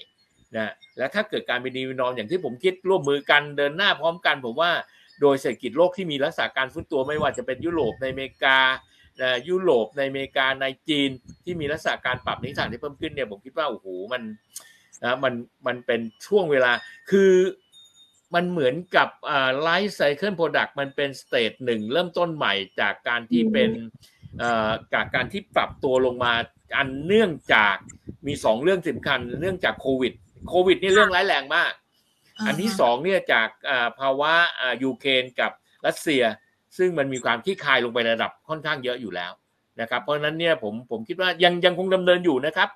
[0.56, 4.70] นะแล้วถ้าเกิดการประนีประนอมอย่างที่ผมคิดร่วมมือกันเดินหน้าพร้อมกันผมว่า
[5.20, 8.58] โดยเศรษฐกิจโลกที่มีลักษณะการฟื้นตัวไม่ว่าจะเป็นยุโรปในอเมริกา
[9.48, 11.10] ยุโรปในอเมริกาในจีน
[11.44, 14.22] ที่มีลักษณะการปรับนิสัยที่เพิ่มขึ้นเนี่ยผมคิดว่าโอ้โหมัน
[15.04, 15.34] นะมัน
[15.66, 16.72] มันเป็นช่วงเวลา
[17.10, 17.32] คือ
[18.34, 19.08] มันเหมือนกับ
[19.62, 23.70] life cycle product มันเป็น stage หนึ่งเริ่มต้นใหม่จากการที่เป็น
[24.94, 26.32] จากการที่ปรับตัวลงมา
[26.76, 27.76] อันเนื่องจาก
[28.26, 30.12] มีสองเรื่องสำคัญเนื่องจากโควิด
[30.48, 31.72] โควิดนี่เรื่องร้ายแรงมาก
[32.46, 33.48] อันที่สองเนี่ยจาก
[34.00, 34.32] ภาวะ
[34.82, 35.52] ยูเครนกับ
[35.86, 36.22] รัสเซีย
[36.78, 39.32] ซึ่งมันมีความที่คายลงไประดับค่อนข้างเยอะอยู่แล้ว
[39.80, 42.68] นะครับ เพราะฉะนั้นเนี่ยผมผมคิดว่ายังยังคงดำเนินอยู่นะครับ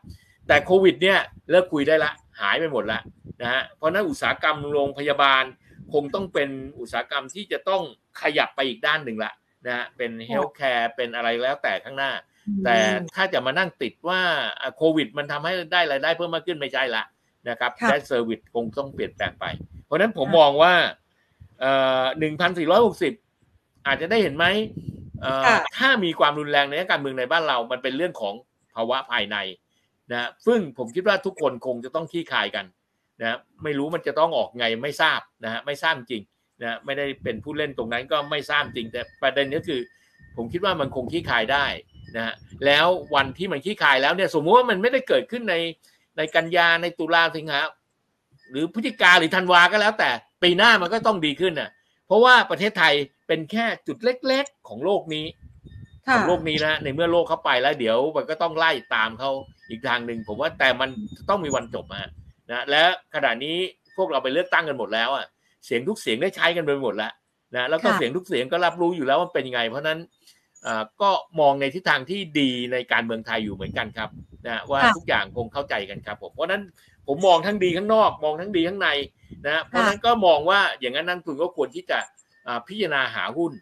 [0.48, 1.18] แต่โควิดเนี่ย
[1.50, 3.02] เลิกคุยได้ละหายไปหมดแล้ว
[3.42, 5.44] นะฮะเพราะนั้นอุตสาหกรรมโรงพยาบาล
[5.92, 6.50] คงต้องเป็น
[6.80, 7.82] อุตสาหกรรมที่จะต้อง
[8.22, 9.32] ขยับไปอีกด้านหนึ่งละ
[9.66, 12.12] นะฮะเป็น healthcare เป็นอะไรแล้วแต่ข้างหน้า
[12.64, 12.76] แต่
[13.14, 14.20] ถ้าจะมานั่งติดว่า
[14.76, 17.02] โควิด มันทำให้ได้รายได้เพิ่มมากขึ้นไม่ใช่ละ
[17.48, 19.44] นะครับและ service คงต้องเปลี่ยนแปลงไป
[19.84, 20.74] เพราะฉะนั้นผมมองว่า
[22.18, 23.12] หนึ่งพันสี่ร้อยหกสิบ
[23.86, 24.46] อาจจะได้เห็นไหม
[25.78, 28.34] ถ้ามีความรุนแรงในการเมืองในบ้านเรา มันเป็นเรื่องของ
[28.74, 29.36] ภาวะภายใน
[30.12, 32.64] นะซึ่งผมคิดว่าทุกคนคงจะต้องคลี่คลายกัน
[33.20, 36.22] นะไม่รู้มันจะต้องออกไงไม่ทราบนะฮะไม่ทราบจริง
[36.62, 39.80] นะไม่ได้เป็นผู้เล่นตรงนั้นก็ไม่ทราบจริง แต่ประเด็นก็คือ
[40.36, 41.66] ผมคิดว่ามันคงขี้คายได้
[42.16, 42.34] นะฮะ
[42.66, 45.54] แล้ววันที่มันขี้คายแล้วเนี่ยสมมติว่ามันไม่ได้เกิดขึ้นใน
[46.18, 47.60] ในกันยาในตุลาสิงหา
[48.50, 50.10] หรือพฤศจิกาหรือธันวาก็แล้วแต่
[50.42, 51.70] ปีหน้ามันก็ต้องดีขึ้นน่ะ
[52.06, 52.94] เพราะว่าประเทศไทย
[53.26, 55.26] เป็นแค่จุดเล็กๆของโลกนี้
[56.14, 59.30] ของโลกนี้นะในเมื่อโลกเข้าไปแล้ว เดี๋ยวมันก็ต้องไล่ตามเขา
[59.70, 60.90] อีกทางหนึ่งผมว่าแต่มัน
[61.28, 62.10] ต้องมีวันจบนะ
[62.50, 62.82] นะและ
[63.14, 63.56] ขณะนี้
[63.96, 65.26] พวกเราไปเลือกตั้งกันหมดแล้วอะ
[65.66, 67.12] เสียงทุกเสียงได้ใช้กันไปหมดแล้ว
[67.56, 69.98] นะแล้วก็เสียงทุกเสียงก็รับรู้อยู่แล้วว่าเป็นยังไง เพราะนั้น
[71.02, 74.10] ก็มองในทิศทางที่ดีในการเมืองไทยอยู่เหมือนกันครับ
[74.46, 76.62] นะว่าทุกอย่างคงเข้าใจกันครับผมเพราะนั้น
[77.06, 78.88] ผมมองทั้งดีข้างนอกมองทั้งดีข้างใน
[79.46, 81.98] นะเพราะนั้นก็มองว่าอย่างนั้นนักทุนก็ควรที่จะ
[82.66, 83.52] พิจารณาหาหุ้น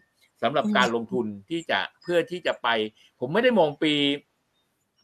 [0.43, 2.67] สำหรับการลงทุนที่จะเพื่อที่จะไป
[3.19, 3.93] ผมไม่ได้มองปี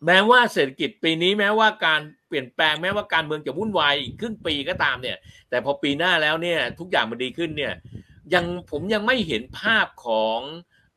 [0.06, 5.18] แม้ว่าเศรษฐกิจปีนี้แม้ว่าการเปลี่ยนแปลงแม้ว่าการเมืองจะวุ่นวายอีกครึ่งปีก็ตามเนี่ย
[5.50, 7.74] แต่พอปีหน้าแล้วเนี่ยทุกอย่างมันดีขึ้นเนี่ย
[8.34, 10.40] ยังผมยังไม่เห็นภาพของ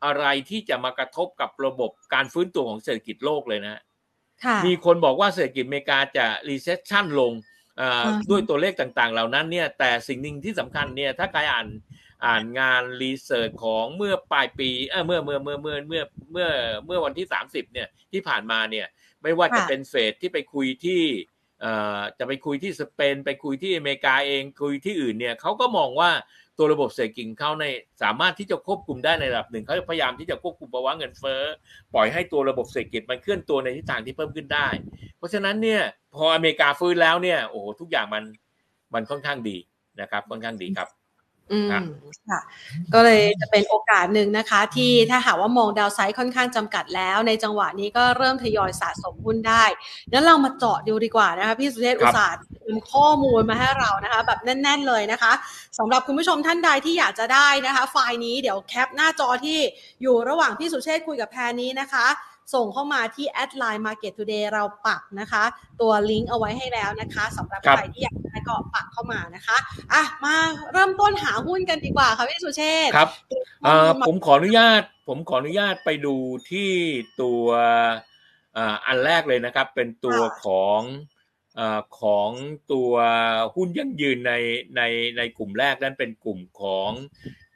[0.07, 3.83] อะไรที่จะมากระทบกับระบบการฟื้นตัวของเศรษฐกิจโลกเลยนะ
[4.67, 7.33] มีคนบอกว่าเศรษฐกิจอเมริกาจะ recession ลง
[8.31, 11.69] ด้วยตัวเลขต่างๆ เหล่านั้นเนี่ยแต่สิ่งหนึ่งที่สำคัญเนี่ยถ้าใครอ่าน
[12.27, 16.49] อ่านงาน research ของเมื่อปลายปีเออเมื่อเมื่อเมื่อเมื่อเมื่อเมื่อ
[16.87, 18.87] เมื่อวันที่ 30เนี่ยที่ผ่านมาเนี่ย
[19.23, 21.03] ไม่ว่าจะเป็นเฟดที่ไปคุยที่
[21.61, 26.11] เอ่อจะไปคุยที่สเปน ไปคุยที่อเมริกาเองคุยที่อื่นเนี่ยเขาก็มองว่า
[26.59, 27.65] ตัวระบบเศรษฐกิจเขาใน
[28.03, 31.43] สามารถที่จะควบคุมได้ในระดับหนึ่งเขาพยายามที่จะควบคุมภาวะเงินเฟ้อ
[31.95, 34.69] ปล่อยให้ตัวระบบเศรษฐกิจมันเคลื่อนตัวในทิศทางที่เพิ่มขึ้นได้
[35.19, 35.83] เพราะฉะนั้นเนี่ย
[36.15, 38.25] พออเมริกาฟื้นแล้วเนี่ยโอ้โหทุกอย่างมัน
[38.95, 39.57] มันค่อนข้างดี
[40.01, 40.89] นะครับค่อนข้างดีครับ
[41.53, 41.79] อืม
[42.31, 42.41] ค่ะ
[42.95, 49.65] ก็เลยจะเป็นโอกาสหนึ่งนะคะ ที่ถ้าหากว่ามอง downside ค่อนข้างจำกัดแล้ว ในจังหวะนี้ก็เริ่มทยอยสะสมหุ้นได้
[50.13, 52.37] งั้นเรามาเจาะดูดีกว่านะคะพี่สุเทพอุตสาห์
[52.69, 55.33] นำข้อมูลมาให้เรานะคะ แบบแน่น ๆเลยนะคะ
[55.79, 59.59] สำหรับคุณผู้ชมท่านใดที่อยากจะได้นะคะ ไฟล์นี้เดี๋ยวแคปหน้าจอที่
[60.03, 62.07] อยู่ระหว่างพี่สุเชษคุยกับแพรนี้นะคะ
[62.55, 65.45] ส่งเข้ามาที่แอด LINE Market Today เราปักนะคะ
[65.81, 69.57] ตัวลิงก์เอาไว้ให้แล้วนะคะสำหรับใครที่อยากได้ก็ทักเข้ามานะคะ
[69.93, 70.35] อะมา
[70.73, 73.11] เริ่มต้นหาหุ้นกันดีกว่าค่ะพี่สุเชษครับ
[74.09, 76.17] ผมขออนุญาต ผมขออนุญาตไปดู
[76.51, 76.71] ที่
[77.21, 77.45] ตัว
[78.87, 80.81] อันแรกเลยนะครับ เป็นตัวของ
[82.01, 82.31] ของ
[82.73, 82.93] ตัว
[83.55, 84.35] หุ้นยั่งยืนใน
[84.77, 84.83] ใน
[85.17, 86.91] ในกลุ่มแรกนั่นเป็นกลุ่มของ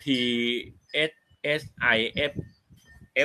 [0.03, 0.05] T
[1.11, 1.13] S
[1.61, 1.63] S
[1.97, 1.99] I
[2.31, 2.33] F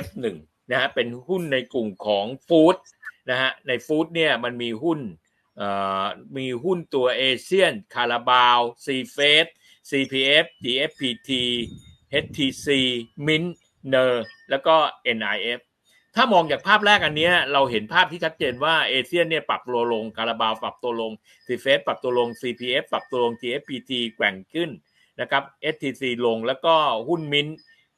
[0.04, 0.24] F ห
[0.70, 2.76] นะฮะเป็นหุ้นในกลุ่มของฟู้ด
[3.30, 5.00] นะฮะในฟู้ดเนี่ยมันมีหุ้น
[6.36, 9.46] มีหุ้นตัวเอเชียนคาราบาวซีเฟส
[9.90, 11.30] CPF GFPT
[12.24, 12.68] HTC
[13.26, 13.50] Mint
[13.88, 14.76] เนอร์แล้วก็
[15.18, 15.60] NIF
[16.14, 21.12] ถ้ามองจากภาพแรกอันนี้เราเห็นภาพที่ชัดเจนว่า ASIAN เนี่ยปรับตัวลงคาราบาวปรับตัวลง
[21.46, 24.70] CFRESH ปรับตัวลง CPF ปรับตัวลง GFPT แกว่งขึ้น
[25.20, 25.42] นะครับ
[25.74, 26.74] HTC ลงแล้วก็
[27.08, 27.48] หุ้นมิน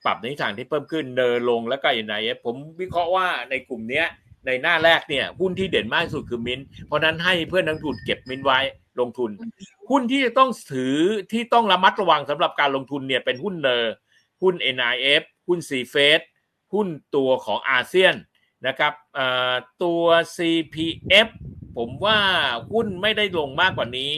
[0.04, 4.04] ปรับในทางที่เพิ่มขึ้นเนอร์ลงแล้วก็ NIF ผมวิเคราะห์ว่าในกลุ่มนี้
[4.46, 8.58] ในหน้าแรกเนี่ยหุ้นที่เด่นมากที่สุดคือมินเพราะนั้นให้เพื่อนนักทุนเก็บมินไว้
[9.00, 9.30] ลงทุน
[9.90, 10.96] หุ้นที่จะต้องถือ
[11.32, 13.92] ที่ต้องระมัดระวังสำหรับการลงทุนเนี่ยเป็นหุ้นเนอร์
[14.42, 16.20] หุ้น NIF หุ้นซีเฟส
[16.72, 18.14] หุ้นตัวของอาเซียน
[18.66, 18.92] นะครับ
[19.82, 20.02] ตัว
[20.36, 21.28] CPF
[21.76, 22.18] ผมว่า
[22.72, 24.12] หุ้นไม่ได้ลงมากกว่านี้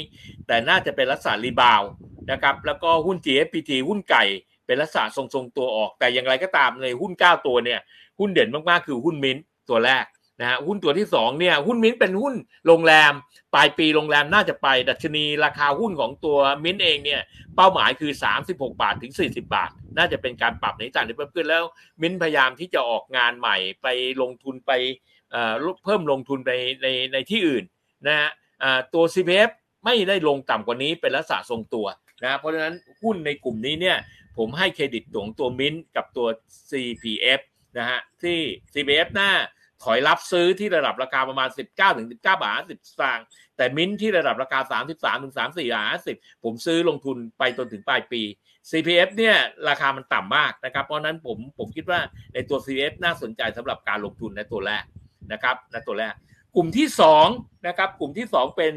[0.47, 1.83] แต่น่าจะเป็นลักษณะ rebound
[2.31, 4.25] นะครับแล้วก็หุ้น GFPT หุ้นไก่
[4.70, 7.80] เป็นลักษณะทรงๆตัวออก แต่อย่างไรก็ตามเลยหุ้น 9 ตัวเนี่ย
[8.18, 10.04] หุ้นเด่นมากๆคือหุ้นมิ้นตัวแรก
[10.40, 12.35] นะฮะหุ้นตัวที่2เนี่ยหุ้นมิ้นเป็นหุ้น
[12.66, 13.12] โรงแรม
[13.54, 17.20] ปลายปีโรงแรมน่าจะไป ดัชนีราคาหุ้นของตัวมิ้นเองเนี่ย
[17.56, 18.12] เป้าหมายคือ
[18.44, 21.64] 36 บาทถึง 40 บาท น่าจะเป็นการปรับในต่างที่เพิ่มขึ้นแล้ว
[22.02, 23.87] มิ้นพยายามที่จะออกงานใหม่ไป
[24.22, 24.72] ลงทุนไป
[25.85, 27.64] เพิ่มลงทุนในในในที่อื่น
[28.06, 28.30] นะฮะ
[28.94, 29.50] ตัว CPF
[29.85, 31.87] ไม่ได้ลงต่ำกว่านี้เป็นลักษณะทรงตัว
[32.24, 33.96] นะเพราะฉะนั้นหุ้นในกลุ่มนี้เนี่ย
[34.38, 36.27] ผมให้เครดิตของตัวมิ้นกับตัว
[36.71, 37.40] CPF
[37.79, 38.38] นะฮะที่
[38.73, 39.31] CPF หน้า
[39.85, 48.23] ถอยรับซื้อที่ระดับราคาประมาณ 19ถึง19บาท10สตางค์แต่มิ้นที่ระดับราคา 33ถึง34บาท50ผมซื้อลงทุนไปจนถึงปลายปี
[48.71, 49.37] CPF เนี่ย
[49.69, 52.01] ราคามันต่ำมากนะครับ เพราะนั้นผมผมคิดว่า
[52.35, 54.85] ในตัว CPF น่าสนใจสำหรับการลงทุนในตัวแรก
[55.33, 56.14] นะครับในตัวแรก
[56.57, 56.87] กลุ่มที่
[57.27, 58.75] 2นะครับกลุ่มที่ 2 เป็น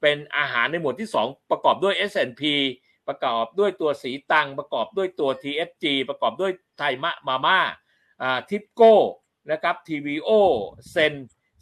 [0.00, 2.42] เป็นอาหารในหมวดที่ 2 ประกอบด้วย S&P
[3.08, 7.58] ประกอบด้วยตัวสีตัง ประกอบด้วยตัว TFG ประกอบด้วยไทมะมาม่า
[8.22, 8.94] อ่าทิปโก้
[9.50, 10.30] นะครับ TVO
[10.90, 11.14] เซน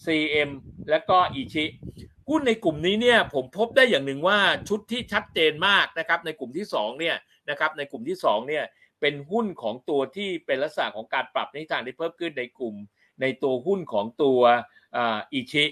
[0.04, 0.50] CM
[0.90, 1.64] และก็อีชิ
[2.28, 7.16] หุ้นในกลุ่มนี้เนี่ยผมพบได้อย่างหนึ่งว่าชุดที่ชัดเจนมากนะครับในกลุ่มที่2เนี่ย
[7.50, 8.64] นะครับในกลุ่มที่2เนี่ย
[9.00, 12.74] เป็นหุ้นของตัวที่เป็นลักษณะของการปรับในทางที่เพิ่มขึ้นในกลุ่ม
[13.20, 14.40] ในตัวหุ้นของตัว
[14.96, 15.64] อีชิ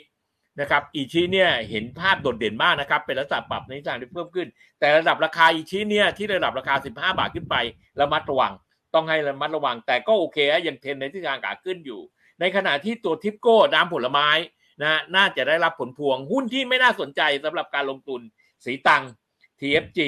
[0.61, 4.49] นะครับอีชิเนี่ยเห็นภาพโดดเด่นมากนะครับ เป็นระดับปรับในทางที่เพิ่มขึ้น
[4.81, 7.57] แต่ระดับราคาอีชิเนี่ยที่ระดับราคา 15 บาทขึ้นไป
[8.01, 8.53] ระมัดระวัง
[8.95, 12.01] ต้องให้ระมัดระวัง แต่ก็โอเคยังเทรนในทิศทางขาขึ้นอยู่
[12.41, 14.29] ในขณะที่ตัวทิปโก้น้ำผลไม้
[14.83, 18.21] นะน่าจะได้รับผลพวงหุ้นที่ไม่น่าสนใจสำหรับการลงทุน
[18.65, 19.03] สีตัง
[19.61, 20.01] TFG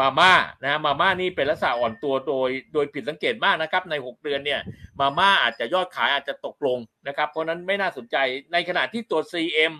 [0.00, 0.32] มาม่า
[0.62, 4.60] นะมาม่านี่เป็นลักษณะอ่อนตัวโดยโดยผิดสังเกตมากนะครับ ใน 6 เดือนเนี่ย
[5.00, 8.16] มาม่าอาจจะยอดขายอาจจะตกลงนะครับ เพราะนั้นไม่น่าสนใจ
[8.52, 9.72] ในขณะที่ตัว CM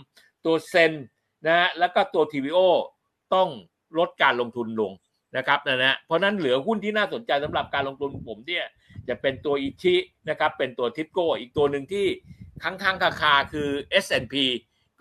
[0.44, 0.92] ตัวเซน
[1.46, 2.59] นะฮะแล้วก็ตัว TVO
[3.35, 3.48] ต้อง
[3.98, 4.92] ลดการลงทุนลง
[5.37, 8.66] นะครับนะฮะเพราะนั้นเหลือหุ้นที่น่าสนใจสำหรับการลงทุนผมเนี่ย
[9.09, 9.94] จะเป็นตัวอิชิ
[10.31, 12.07] นะครับเป็นตัวทิปโก้อีกตัวหนึ่งที่
[12.62, 13.68] ค้างค้างคาคาคือ
[14.05, 14.35] S&P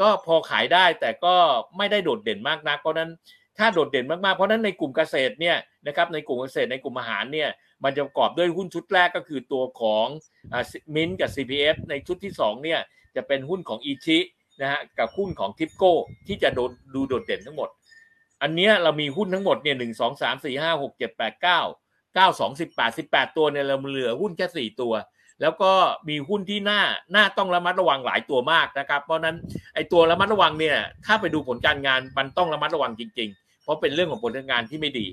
[0.01, 1.35] ก็พอขายได้แต่ก็
[1.77, 3.11] ไม่ได้โดดเด่นมากนักเพราะนั้น
[3.57, 7.49] ถ้าโดดเด่นมากๆ เพราะนั้นในกลุ่มเกษตรเนี่ยนะครับในกลุ่มเกษตรในกลุ่มอาหารเนี่ย
[7.83, 10.07] มันจะประกอบด้วยหุ้นชุดแรกก็คือตัวของ
[10.95, 12.79] มินกับ CPF ในชุดที่2เนี่ย
[13.15, 14.19] จะเป็นหุ้นของอีชิ
[14.61, 15.93] นะฮะกับหุ้นของทิปโก้
[16.27, 17.69] ที่จะโดดดูโดดเด่นทั้งหมด
[18.41, 21.59] อันนี้เรามีหุ้นทั้งหมดเนี่ยหนึ่งสองสามสี่ห้าหกเจ็ดแปดเก้า
[22.15, 24.93] เก้าสองสิบแปดสิบแปดตัวเนี่ยเราเหลือหุ้นแค่สี่ตัว
[25.41, 25.71] แล้วก็
[26.09, 29.35] มีหุ้นที่หน่าหน่าต้องระมัดระวังหลายตัวมากนะครับ เพราะนั้น
[29.73, 35.07] ไอ้ตัวระมัดระวังเนี่ยถ้าไปดูผลการงานมันต้องระมัดระวังจริง ๆ เพราะเป็นเรื่องของผลงานที่ไม่ดี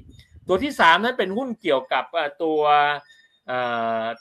[0.49, 2.05] ตัวที่สามนั้นเป็นหุ้นเกี่ยวกับ
[2.43, 2.61] ตัว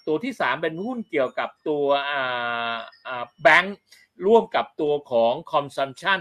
[0.08, 1.86] ตัวที่สามเป็นหุ้นเกี่ยวกับตัว
[3.42, 3.78] แบงค์
[4.26, 6.20] ร่วมกับตัวของ consumption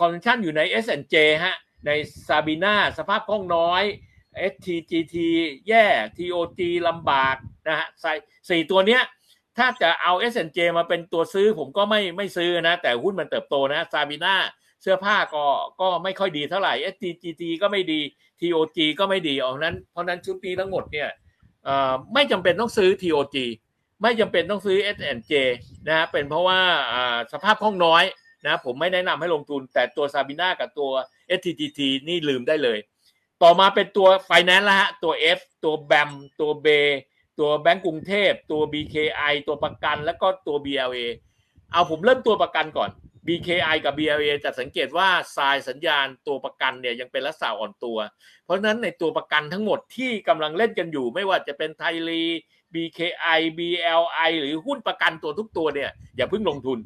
[0.00, 1.56] consumption อยู่ใน S&J ฮะ
[1.86, 1.90] ใน
[2.28, 3.82] ซาบีนาสภาพคล่องน้อย
[4.52, 5.16] STGT
[5.68, 7.36] แย่ TOG ลำบาก
[7.68, 7.88] นะฮะ
[8.50, 9.02] สี่ตัวเนี้ย
[9.58, 14.34] ถ้าจะเอา S&J มาเป็นตัวซื้อผมก็ไม่ไม่ซื้อนะ แต่หุ้นมันเติบโตนะซาบีนา
[14.82, 15.44] เสื้อผ้าก็
[15.80, 18.00] ก็ไม่ค่อยดีเท่าไหร่ STGT ก็ไม่ดี
[18.40, 21.08] TOG ก็ไม่ดีออกนั้นเพราะนั้นชุดนี้ทั้งหมดเนี่ย
[22.14, 23.36] ไม่จำเป็นต้องซื้อ TOG
[24.02, 25.32] ไม่จำเป็นต้องซื้อ S&J
[25.86, 26.60] นะฮะเป็นเพราะว่า
[27.32, 28.04] สภาพคล่องน้อย
[28.46, 30.90] นะผมไม่แนะนำให้ลงทุน แต่ตัวซาบิน่ากับตัว
[31.38, 32.78] STTT นี่ลืมได้เลย
[33.42, 36.10] ต่อมาเป็นตัวไฟแนนซ์ละฮะตัว F ตัวแบม
[36.40, 36.66] ตัวเบ
[37.38, 40.98] ตัวแบงก์กรุงเทพ ตัว BKI ตัวประกัน แล้วก็ตัว BLA
[41.72, 42.90] เอาผมเริ่มตัวประกันก่อน
[43.26, 47.98] BKI กับ BLA จะสังเกตว่าทรายสัญญาณตัวประกันเนี่ยยังเป็นลักษณะอ่อนตัว
[48.44, 52.22] เพราะฉะนั้นในตัวประกันทั้งหมดที่กำลังเล่นกันอยู่ ไม่ว่าจะเป็นไทยรี
[52.74, 56.78] BKI BLI หรือหุ้นประกันตัวทุกตัวเนี่ยอย่าเพิ่งลงทุน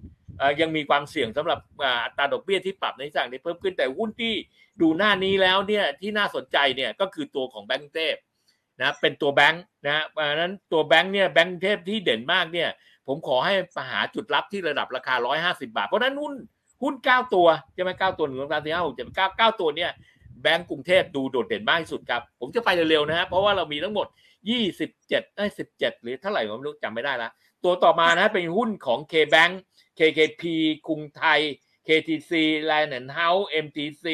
[0.60, 4.34] ยังมีความเสี่ยงสำหรับอัตราดอกเบี้ยที่ปรับในสั่งนี้เพิ่มขึ้นแต่หุ้นที่
[4.80, 8.16] ดูหน้านี้แล้วเนี่ยที่น่าสนใจเนี่ยก็คือตัวของแบงก์เทพ
[8.80, 12.68] นะเป็นตัวแบงค์นะเพราะนั้นตัวแบงค์เนี่ยแบงก์เทพที่เด่นมากเนี่ย
[13.06, 13.54] ผมขอให้
[13.90, 15.14] หาจุดรับที่ระดับราคา
[15.60, 16.34] 150 บาท เพราะนั้นหุ้น
[16.82, 19.90] หุ้นเก้าตัวใช่ไหมเก้าตัวหนึ่งสองสามสี่ห้าหกเจ็ดเก้าเก้าตัวเนี่ย
[20.42, 24.06] แบงก์กรุงเทพดูโดดเด่นมากที่สุดครับ ผมจะไปเร็วๆนะฮะเพราะว่าเรามีทั้งหมด
[24.50, 27.30] ยี่สิบเจ็ดได้สิบเจ็ดหรือเท่าไหร่ผมไม่รู้จำไม่ได้ละ
[27.64, 29.52] ตัวต่อมานะเป็นหุ้นของ K-Bank
[29.98, 30.42] KKP
[30.86, 31.40] กรุงไทย
[31.86, 32.32] KTC
[32.70, 34.06] Land and House MTC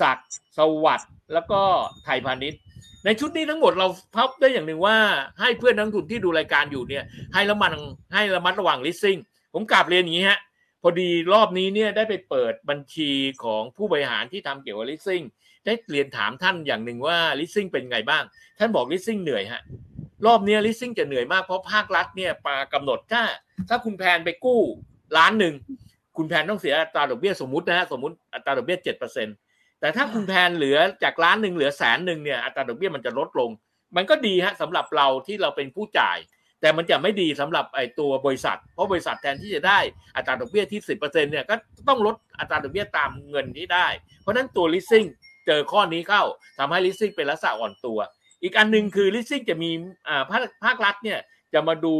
[0.00, 0.18] ศัก
[0.56, 1.60] สวัสด์แล้วก็
[2.04, 2.60] ไทยพาณิชย์
[3.04, 4.96] ในชุดนี้ทั้งหมดเราพับได้อย่างหนึ่งว่า
[5.40, 7.72] ให้เพื่อนนักทุนที่ดูรายการอยู่เนี่ย ให้ระมัด
[8.14, 9.20] ให้ระมัดระวัง listing
[9.54, 10.40] ผมกราบเรียนอย่างนี้ฮะ
[10.82, 13.10] พอดีรอบนี้เนี่ยได้ไปเปิดบัญชี
[13.44, 15.24] ของผู้บริหารที่ทำเกี่ยวกับ listing
[15.66, 18.22] ได้เรียนถามท่านอย่างหนึ่งว่า listing เป็นไงบ้าง
[18.58, 19.62] ท่านบอก listing เหนื่อยฮะ
[20.26, 23.22] รอบนี้ listing จะเหนื่อยมากเพราะภาครัฐเนี่ยปากำหนดถ้า
[23.68, 24.60] ถ้าคุณแพนไปกู้
[25.16, 25.54] ล้านหนึ่ง
[26.16, 29.36] คุณแพนต้องเสียอัตราดอกเบี้ยสมมตินะฮะสมมติอัตราดอกเบี้ยเจ็ดเปอร์เซ็นต์
[29.84, 33.50] แต่ถ้าคุณแพนเหลือจากล้านหนึ่งเหลือแสนหนึ่งเนี่ยอัตราดอกเบี้ยมันจะลดลง
[33.96, 36.18] มันก็ดีฮะสำหรับเราที่เราเป็นผู้จ่าย
[36.60, 39.78] แต่มันจะไม่ดีสำหรับไอ้ตัวบริษัท เพราะบริษัทแทนที่จะได้
[40.16, 41.54] อัตราดอกเบี้ยที่สิบเปอร์เซ็นเนี่ยก็
[41.88, 43.86] ต้องลดอัตราดอกเบี้ยตามเงินที่ได้
[44.20, 45.08] เพราะนั้นตัว leasing
[45.46, 46.22] เจอข้อนี้เข้า
[46.58, 47.98] ทำให้ leasing เป็นลักษณะอ่อนตัว
[48.42, 49.70] อีกอันหนึ่งคือ leasing จะมี
[50.08, 51.18] อ่าภาคภาครัฐเนี่ย
[51.54, 51.94] จะมาดู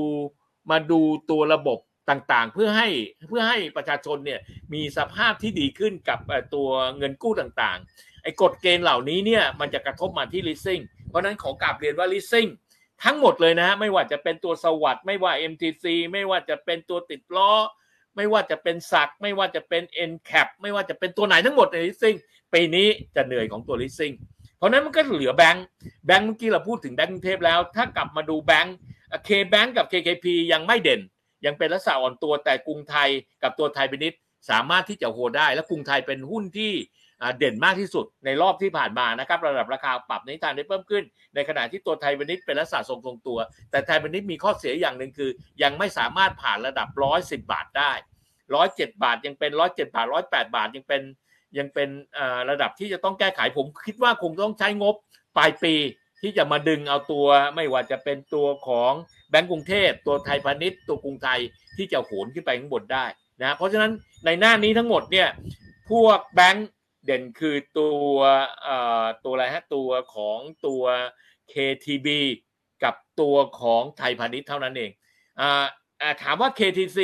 [0.71, 1.79] มาดูตัวระบบ
[2.11, 2.89] ต่างๆ เพื่อให้
[3.29, 4.41] เพื่อให้ประชาชนเนี่ย
[4.75, 6.21] มีสภาพที่ดีขึ้นกับ
[6.55, 12.51] ตัวเงินกู้ต่างๆไอ้กฎเกณฑ์เหล่านี้เนี่ยมันจะกระทบมาที่ leasing เพราะนั้นขอกราบเรียนว่า leasing
[13.05, 17.53] ทั้งหมดเลยนะฮะไม่ว่าจะเป็นตัวสวัสด์ไม่ว่า MTC ไม่ว่าจะเป็นตัวติดล้อ
[18.17, 22.17] ไม่ว่าจะเป็นสักไม่ว่าจะเป็น NCAP ไม่ว่าจะเป็นตัวไหนทั้งหมดใน leasing
[22.55, 24.15] ปีนี้จะเหนื่อยของตัว leasing
[24.59, 25.65] เพราะนั้นมันก็เหลือแบงค์
[26.07, 28.77] แบงค์เมื่อกี้เราพูดถึงแบงค์กรุงเทพแล้ว ถ้ากลับมาดูแบงค์
[29.25, 31.01] เคแบงค์กับ KKP ยังไม่เด่น
[31.47, 33.09] ยังเป็นลักษณะอ่อนตัวแต่กรุงไทย
[33.43, 34.13] กับตัวไทยพินิษ
[34.51, 36.73] สามารถที่จะโฮได้ และกรุงไทยเป็นหุ้นที่
[37.39, 41.05] เด่นมากที่สุดในรอบที่ผ่านมานะครับระดับราคาปรับในทางได้เพิ่มขึ้น
[41.35, 43.39] ในขณะที่ตัวไทยพินิษเป็นลักษณะทรงทรงตัว
[43.71, 45.31] แต่ไทยพินิษมีข้อเสียอย่างหนึ่งคือ
[45.63, 47.93] ยังไม่สามารถผ่านระดับร้อยสิบบาทได้
[48.55, 51.03] ร้อยเจ็ดบาทยังเป็นร้อยเจ็ดบาทร้อยแปดบาทยังเป็น
[51.59, 51.89] ยังเป็น
[52.51, 54.95] ระดับที่จะต้องแก้ไขผมคิดว่าคงต้องใช้งบ
[55.37, 55.75] ปลายปี
[56.23, 58.93] ที่จะมาดึงเอาตัวไม่ว่าจะเป็นตัวของ
[59.35, 61.41] บงก์กรุงเทพตัวไทยพาณิชย์ตัวกรุงไทย
[61.77, 63.05] ที่จะโหนขึ้นไปข้างบนได้
[63.43, 63.93] นะเพราะฉะนั้น
[64.25, 65.29] ในหน้านี้ทั้งหมดเนี่ย
[65.91, 66.71] พวกแบงก์
[67.05, 68.15] เด่นคือตัว
[69.25, 70.83] ตัวอะไรฮะตัวของตัว
[71.53, 72.09] KTB
[72.85, 74.91] กับตัวของไทยพาณิชย์เท่านั้นเอง
[75.41, 75.43] อ
[76.23, 77.01] ถามว่า KTC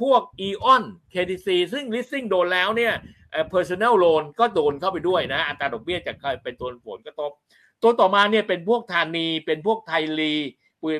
[0.00, 0.82] พวก EON
[1.14, 2.94] KTC ซึ่ง listing โดนแล้วเนี่ย
[3.52, 7.30] personal loan ก็โดนเข้าไปด้วยนะอัตราดอกเบี้ยจากเป็นตัวผลกระทบ
[7.82, 10.34] ตัวต่อมาเนี่ยเป็นพวกธานีเป็นพวกไทยลี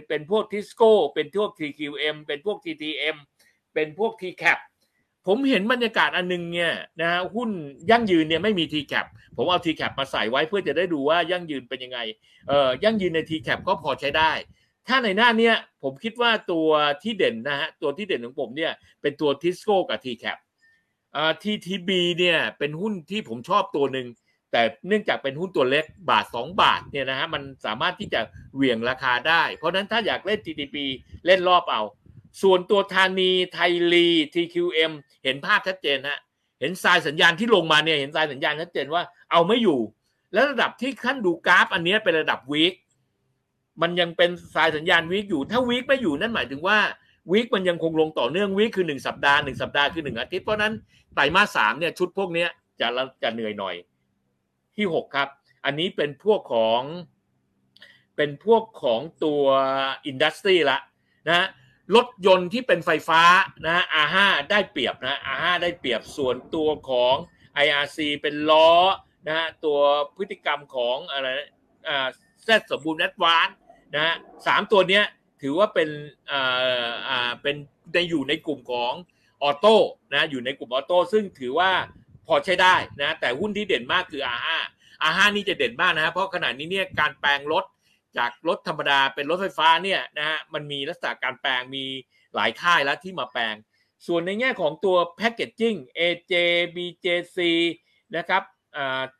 [0.08, 3.16] เป็นพวกทิสโก้เป็นพวก TQM เป็นพวก TTM
[3.74, 4.58] เป็นพวก TCAP
[5.26, 7.50] ผมเห็นบรรยากาศอันนึงเนี่ยนะฮะหุ้น
[7.90, 11.98] ยั่งยืนเนี่ยไม่มี TCAP ผมเอา TCAP มาใส่ไว้เพื่อจะได้ดูว่ายั่งยืนเป็นยังไง
[12.48, 14.32] เอ่อยั่งยืนใน TCAP ก็พอใช้ได้
[14.88, 16.68] ถ้าในหน้าเนี้ยผมคิดว่าตัว
[17.02, 20.38] ที่เด่นนะฮะตัวที่เด่นของผมเนี่ยเป็นตัวทิสโก้กับ TCAP
[21.16, 24.06] อ่า TTB เนี่ยเป็นหุ้นที่ผมชอบตัวหนึ่ง
[24.54, 28.20] แต่เนื่องจากเป็นหุ้นตัวเล็กบาท 2 บาทเนี่ยนะฮะมันสามารถที่จะ
[28.54, 30.76] เหวี่ยงราคาได้ เพราะนั้นถ้าอยากเล่น TTP
[31.26, 31.82] เล่นรอบเอา
[32.42, 34.92] ส่วนตัวธานีไทยลี TQM
[35.24, 36.18] เห็นภาพชัดเจนฮะ
[36.60, 39.80] เห็นสายสัญญาณที่ลงมาเนี่ยเห็นสายสัญญาณชัดเจนว่าเอาไม่อยู่
[40.32, 42.74] แล้วระดับที่ขั้นดูกราฟ อันนี้เป็นระดับวีค
[43.82, 46.78] มันยังเป็นสายสัญญาณวีคอยู่ ถ้าวีคไม่อยู่นั่นหมายถึงว่า
[47.32, 50.72] วีคมันยังคงลงต่อเนื่องวีคคือหนึ่งสัปดาห์หนึ่งสัปดาห์คือหนึ่งอาทิตย์เพราะนั้น
[51.14, 52.46] ไตรมาสสามเนี่ยชุดพวกนี้
[52.80, 52.88] จะ
[53.22, 53.74] จะเหนื่อยหน่อย
[54.76, 55.28] ที่หกครับ
[55.64, 56.82] อันนี้เป็นพวกของ
[58.16, 59.42] เป็นพวกของตัว
[60.06, 60.78] อินดัสทรีละ
[61.28, 61.46] นะ
[61.94, 63.22] รถยนต์ที่เป็นไฟฟ้า
[63.66, 67.14] นะอาห้าได้เปรียบนะอาห้าได้เปรียบส่วนตัวของ
[67.64, 68.72] IRC เป็นล้อ
[69.26, 69.78] นะฮะตัว
[70.16, 71.28] พฤติกรรมของอะไร
[71.88, 72.08] อ่า
[72.44, 73.48] แซสมบูรณ์แอดวาน
[73.94, 74.14] นะฮะ
[74.46, 75.04] สามตัวเนี้ย
[75.42, 75.88] ถือว่าเป็น
[76.30, 77.56] อ่าอ่าเป็น
[77.92, 78.92] ในอยู่ในกลุ่มของ
[79.42, 79.76] ออโต้
[80.12, 81.72] นะอยู่ในกลุ่มออโต้ซึ่งถือว่า
[82.26, 84.48] พอใช้ได้นะ แต่หุ้นที่เด่นมากคือ R5
[85.08, 87.64] R5 นี่จะเด่นมากนะเพราะขณะนี้เนี่ยการแปลงรถ
[88.18, 91.84] จากรถธรรมดาเป็นรถไฟฟ้าเนี่ยนะฮะมันมีลักษณะการแปลงมี
[92.34, 93.54] หลายค่ายแล้วที่มาแปลง
[94.06, 96.32] ส่วนในแง่ของตัวแพคเกจจิ้ง AJ
[96.76, 97.38] BJC
[98.16, 98.42] นะครับ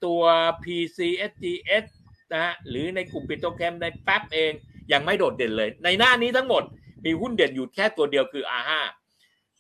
[0.05, 0.23] ตัว
[0.63, 1.87] PCSGS
[2.33, 4.53] นะฮะหรือในกลุ่มปิโตรเคมในแป๊บเอง
[4.93, 6.63] ยังไม่โดดเด่นเลย ในหน้านี้ทั้งหมด
[7.05, 8.73] มีหุ้นเด่นอยู่แค่ตัวเดียวคือ R5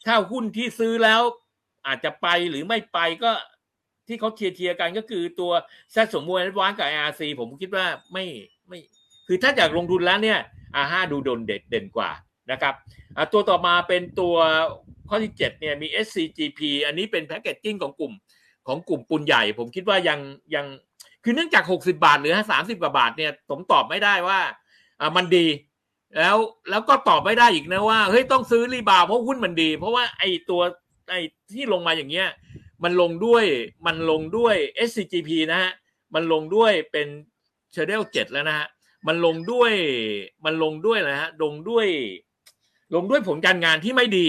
[0.07, 1.21] ถ้าหุ้นที่ซื้อแล้ว
[1.87, 3.33] อาจจะไปหรือไม่ไปก็
[4.09, 5.53] ที่เขาเชียร์เชียร์กันก็คือตัว
[5.93, 8.25] แซสสมมวยวานกับไออาร์ซีผมคิดว่าไม่
[8.69, 8.79] ไม่
[9.27, 10.39] คือถ้าอยากลงทุนแล้วเนี่ย
[10.75, 12.11] อาห้าดูโดนเด่นเด่นกว่า
[12.51, 12.75] นะครับ
[13.33, 14.37] ตัวต่อมาเป็นตัว
[15.09, 18.13] ข้อที่7เนี่ยมี SCGP อันนี้เป็นแพ็กเกจจิ้งของกลุ่ม
[18.67, 20.19] ของกลุ่มปุนใหญ่ ผมคิดว่ายัง
[20.55, 20.67] ยัง
[21.25, 24.41] คือเนื่องจาก 60 บาทหรือ 30กว่าบาทเนี่ยผมตอบไม่ได้ว่า
[25.01, 25.47] อ่ามันดี
[26.19, 26.39] แล้ว
[26.71, 30.63] แล้วก็ตอบไม่ได้อีกนะว่าเฮ้ยต้องซื้อรีบาวเพราะหุ้นมันดี เพราะว่าไอ้ตัว
[31.09, 31.21] ไอ้
[31.55, 32.29] ที่ลงมาอย่างเงี้ย
[32.85, 33.45] มันลงด้วย
[33.87, 34.57] มันลงด้วย
[34.89, 35.73] SCGP นะฮะ
[36.15, 37.09] มันลงด้วยเป็น
[37.73, 38.67] เชเดลเจ็ดแล้วนะฮะ
[39.07, 39.73] มันลงด้วย
[40.45, 41.87] มันลงด้วยนะฮะลงด้วย
[42.95, 44.27] ลงด้วยผลการงานที่ไม่ดี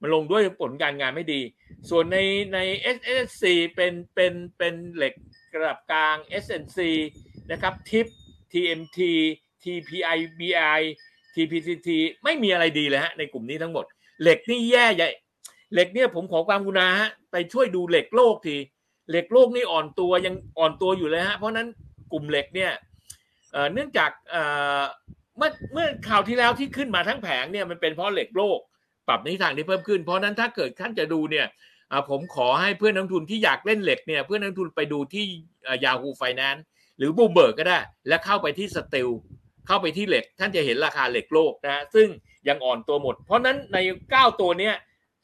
[0.00, 1.40] มันลงด้วยผลการงานไม่ดี
[1.88, 2.18] ส่วนใน
[2.54, 2.58] ใน
[2.96, 5.14] SSC เป็นเป็นเป็นเหล็ก
[5.52, 6.78] กระดับกลาง SNC
[7.50, 8.06] นะครับทิป
[8.52, 8.98] TMT
[9.62, 10.80] TPIBI
[11.34, 11.88] TPCT
[12.24, 13.84] ไม่มีอะไรดีเลยฮะในกลุ่มนี้ทั้งหมด
[14.22, 15.08] เหล็กนี่แย่ใหญ่
[15.72, 18.56] เหล็กเนี่ยผมขอความกุณาฮะไปช่วยดูเหล็กโลกที
[19.10, 21.68] เหล็กโลกนี่อ่อนตัวยังอ่อนตัวอยู่เลยฮะเพราะนั้น
[22.12, 22.72] กลุ่มเหล็กเนี่ย
[23.72, 24.10] เนื่องจาก
[25.36, 28.58] เมื่อเมื่อคราวที่แล้วที่ขึ้นมาทั้งแผงเนี่ยมันเป็นเพราะเหล็กโลก
[29.08, 31.46] ปรับในทางที่เพิ่มขึ้น เพราะนั้นถ้าเกิดท่านจะดูเนี่ย
[32.10, 35.24] ผมขอให้เพื่อนนักทุนที่อยากเล่นเหล็กเนี่ยเพื่อนนักทุนไปดูที่
[35.84, 36.64] Yahoo Finance
[36.98, 37.78] หรือบูเบิร์กก็ได้
[38.08, 39.08] และเข้าไปที่ steel
[39.66, 42.08] เข้าไปที่เหล็ก ท่านจะเห็นราคาเหล็กโลกนะซึ่ง
[42.48, 43.78] ยังอ่อนตัวหมด เพราะนั้นใน
[44.10, 44.74] 9 ตัวเนี้ย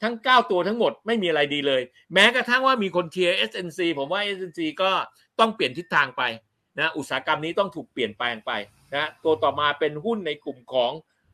[0.03, 1.81] ทั้ง 9 ตัวทั้งหมดไม่มีอะไรดีเลย
[2.13, 4.91] แม้กระทั่งว่ามีคนเชียร์ SNC ผมว่า SNC ก็
[5.39, 6.23] ต้องเปลี่ยนทิศทางไป
[6.79, 8.51] นะอุตสาหกรรมนี้ต้องถูกเปลี่ยนแปลงไป
[8.95, 10.91] นะตัวต่อมาเป็นหุ้นในกลุ่มของ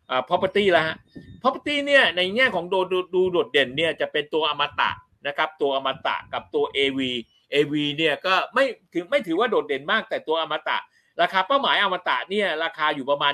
[0.10, 0.98] อ่า property แล้วฮะ
[1.42, 4.92] property เนี่ยในแง่ของดูดูดูโดดเด่นเนี่ยจะเป็นตัวอมตะ
[5.28, 7.00] นะครับตัวอมตะกับตัว AV
[7.54, 10.78] AV เนี่ยก็ไม่ถือไม่ถือว่าโดดเด่นมากแต่ตัวอมตะ
[11.22, 13.34] ราคาเป้าหมายอมตะเนี่ยราคาอยู่ประมาณ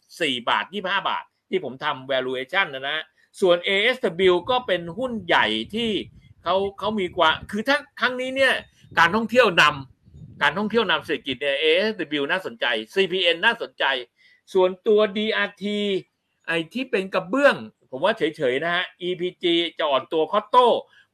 [0.00, 3.04] 24 บาท 25 บาท ที่ผมทำ valuation นะนะ
[3.40, 5.90] ส่วน ASW ก็เป็นหุ้นใหญ่ที่
[6.44, 8.54] เขาเขามีกว่า คือถ้าครั้งนี้เนี่ย
[8.98, 13.84] การท่องเที่ยวนำการท่องเที่ยวนำเศรษฐกิจเนี่ย ASW น่าสนใจ CPN น่าสนใจ
[14.52, 15.64] ส่วนตัว DRT
[16.46, 17.56] ไอ้ที่เป็นกระเบื้อง
[17.90, 19.44] ผมว่าเฉยๆนะฮะ EPG
[19.78, 20.66] จะอ่อนตัวคอตโต้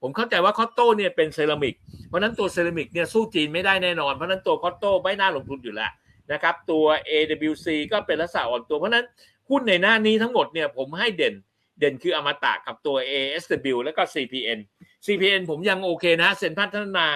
[0.03, 1.75] ผมเข้าใจว่าคอตโต้เนี่ยเป็นเซรามิก
[2.09, 5.91] เพราะนั้นตัวเซรามิกเนี่ยสู้จีนไม่ได้แน่นอน เพราะนั้นตัวคอตโต้ไม่น่าลงทุนอยู่แล้ว
[6.33, 9.07] นะครับตัว AWC ก็เป็นลักษณะอ่อนตัว เพราะนั้น
[9.51, 11.35] หุ้นในหน้านี้ทั้งหมดเนี่ยผมให้เด่น
[11.79, 14.59] เด่นคืออมตะกับตัว ASW แล้วก็ CPN
[15.07, 17.07] CPN ผมยังโอเคนะเซ็นพัฒนา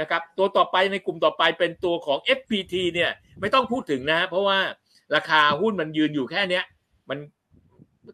[0.00, 4.58] นะครับตัวต่อไปในกลุ่มต่อไปเป็นตัวของ FPT เนี่ยไม่ต้องพูดถึงนะ เพราะว่า
[5.14, 6.64] ราคาหุ้นมันยืนอยู่แค่เนี้ย
[7.08, 7.18] มัน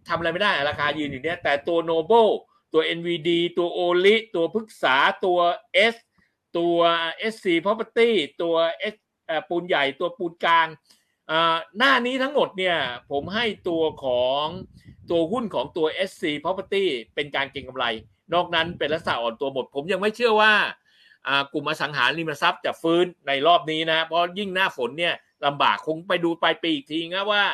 [0.09, 2.33] ทำอะไรไม่ได้ราคายืนอยู่เนี้ยแต่ตัว Noble
[2.73, 5.39] ตัว NVD ตัว o l i ตัวพึกษาตัว
[5.93, 5.95] S
[6.59, 6.79] ตัว
[7.33, 8.11] SC Property
[8.43, 8.57] ตัว
[8.93, 8.95] S
[9.49, 10.69] ปูนใหญ่ตัวปูนกลาง
[11.79, 12.77] หน้านี้ทั้งหมดเนี่ย
[13.11, 14.47] ผมให้ตัวของ
[15.11, 17.87] ตัวหุ้นของตัว SC Property เป็นการเก็งกำไร
[18.35, 20.53] นอกนั้นเป็นลักษณะอ่อนตัวหมด ผมยังไม่เชื่อว่า
[21.53, 25.15] กลุ่มอสังหาริมทรัพย์จะฟื้นในรอบนี้นะ เพราะยิ่งหน้าฝนเนี่ย
[25.47, 27.45] ลำบากคงไปดูปลายปีอีกทีนะว่า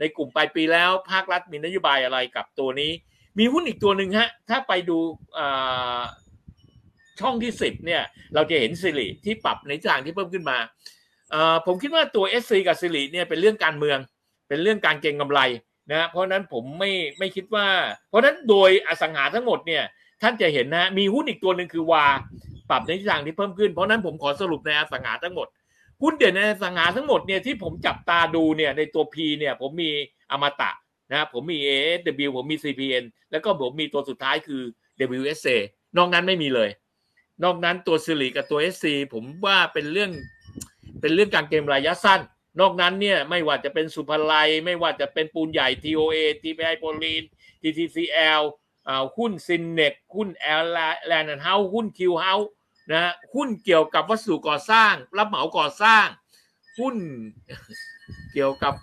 [0.00, 2.90] ในกลุ่มปลายปีแล้วภาครัฐมีนโยบายอะไรกับตัวนี้
[3.38, 4.98] มีหุ้นอีกตัวหนึ่งฮะ ถ้าไปดู
[7.20, 8.02] ช่องที่สิบเนี่ย
[8.34, 10.58] เราจะเห็นสิริที่ปรับในทางที่เพิ่มขึ้นมา
[11.66, 13.98] ผมคิดว่าตัว SC กับสิริเนี่ยเป็นเรื่องการเมือง
[14.48, 15.40] เป็นเรื่องการเก็งกำไร
[15.90, 17.66] นะเพราะนั้นผมไม่ไม่คิดว่า
[18.08, 19.82] เพราะนั้นโดยอสังหาทั้งหมดเนี่ย
[20.22, 22.06] ท่านจะเห็นนะมีหุ้นอีกตัวหนึ่งคือวา
[22.70, 25.48] ปรับในทิศทางที่เพิ่มขึ้นเพราะนั้นผมขอสรุปในอสังหาทั้งหมด
[26.02, 29.90] หุ้นเด่นในอสังหาทั้งหมดเนี่ยที่ผมจับตาดูเนี่ยในตัว P เนี่ยผมมี
[30.30, 30.70] อมตะ
[31.12, 34.62] นะผมมี ASW ผมมี CPN แล้วก็ผมมีตัวสุดท้ายคือ
[35.20, 35.56] WSA
[35.96, 36.70] นอกนั้นไม่มีเลย
[37.44, 40.10] นอกนั้นตัวสิริกับตัว SC ผมว่าเป็นเรื่อง
[41.00, 42.20] เป็นเรื่องการเกมระยะสั้น
[42.60, 47.22] นอกนั้นเนี่ยไม่ว่าจะเป็นสุภลัย ไม่ว่าจะเป็นปูนใหญ่ TOA TPI โพลีน
[47.62, 48.42] TTCL
[49.16, 50.64] หุ้นซินเนกหุ้นแอล
[51.06, 52.34] แลนด์เฮาหุ้นคิวเฮา
[52.92, 56.06] นะหุ้นเกี่ยวกับวัสดุก่อสร้าง รับเหมาก่อสร้าง
[56.78, 56.96] หุ้น
[58.32, 58.74] เกี่ยวกับ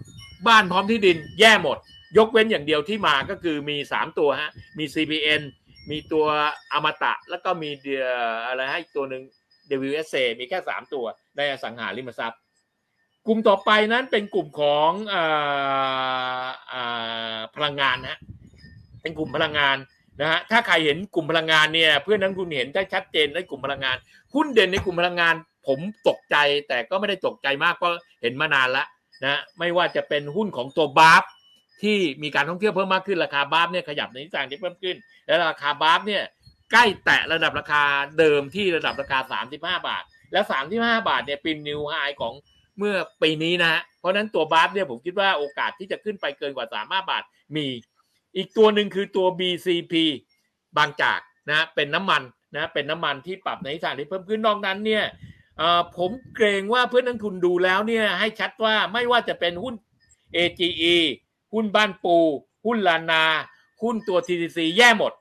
[0.47, 1.78] บ้านพร้อมที่ดินแย่หมด
[2.17, 5.41] ยกเว้นอย่างเดียวที่มาก็คือมี 3 ตัวฮะมี CPN
[5.91, 6.26] มีตัว
[6.74, 8.05] อมตะ แล้วก็มีเดีย
[8.47, 9.24] อะไรให้ตัวหนึ่ง
[9.89, 11.05] WSA มีแค่ 3 ตัว
[11.38, 12.39] ในอสังหาริมทรัพย์
[13.28, 15.15] กลุ่มต่อไปนั้นเป็นกลุ่มของอ
[17.55, 18.17] พลังงานนะ
[19.01, 19.78] เป็นกลุ่มพลังงาน
[20.22, 23.97] นะฮะถ้าใครเห็นกลุ่มพลังงานเนี่ย เพื่อนนักทุนเห็นได้ชัดเจนในกลุ่มพลังงาน
[24.36, 25.36] หุ้นเด่นในกลุ่มพลังงาน
[25.67, 26.36] ผมตกใจ
[26.67, 27.91] แต่ก็ไม่ได้ตกใจมากเพราะ
[28.22, 28.86] เห็นมานานละ
[29.26, 31.23] นะไม่ว่าจะเป็นหุ้นของตัว BAFS
[31.84, 34.95] ที่มีการท่องเที่ยวเพิ่มมากขึ้นราคา BAFS เนี่ยขยับในทิศทางที่เพิ่มขึ้น
[35.26, 36.24] และราคา BAFS เนี่ย
[36.72, 37.84] ใกล้แตะระดับราคา
[38.20, 40.45] เดิมที่ระดับราคา 35 บาท แล้ว
[40.76, 42.34] 35 บาทเนี่ยเป็น new high ของ
[42.80, 47.23] เมื่อปีนี้นะฮะเพราะนั้นตัว BAFS เนี่ยผมคิดว่าโอกาสที่จะขึ้นไปเกินกว่า35บาท
[47.55, 47.65] มี
[48.38, 49.93] อีกตัวหนึ่งคือตัว BCP
[50.77, 51.19] บางจาก
[51.49, 52.21] นะเป็นน้ำมัน
[52.55, 55.03] นะเป็นน้ำมันที่ปรับในทิศทางที่เพิ่มขึ้นนอกนั้นเนี่ย
[55.97, 59.75] ผมเกรงว่าเพื่อนนักทุนดูแล้วเนี่ยให้ชัดว่าไม่ว่าจะเป็นหุ้น
[60.36, 60.95] AGE
[61.53, 62.17] หุ้นบ้านปู
[62.65, 63.23] หุ้นลานา
[63.84, 65.13] หุ้นตัว TCC แย่หมด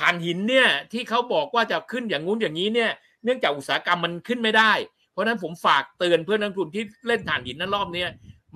[0.00, 2.90] ฐานหินเนี่ยที่เขาบอกว่าจะขึ้นอย่างงู้นอย่างนี้เนี่ย
[3.24, 4.72] เนื่องจากอุตสาหกรรมมันขึ้นไม่ได้
[5.18, 8.04] ราะนั้นผมฝากเตือนเพื่อนนักทุนที่เล่นฐานหินนั้นรอบนี้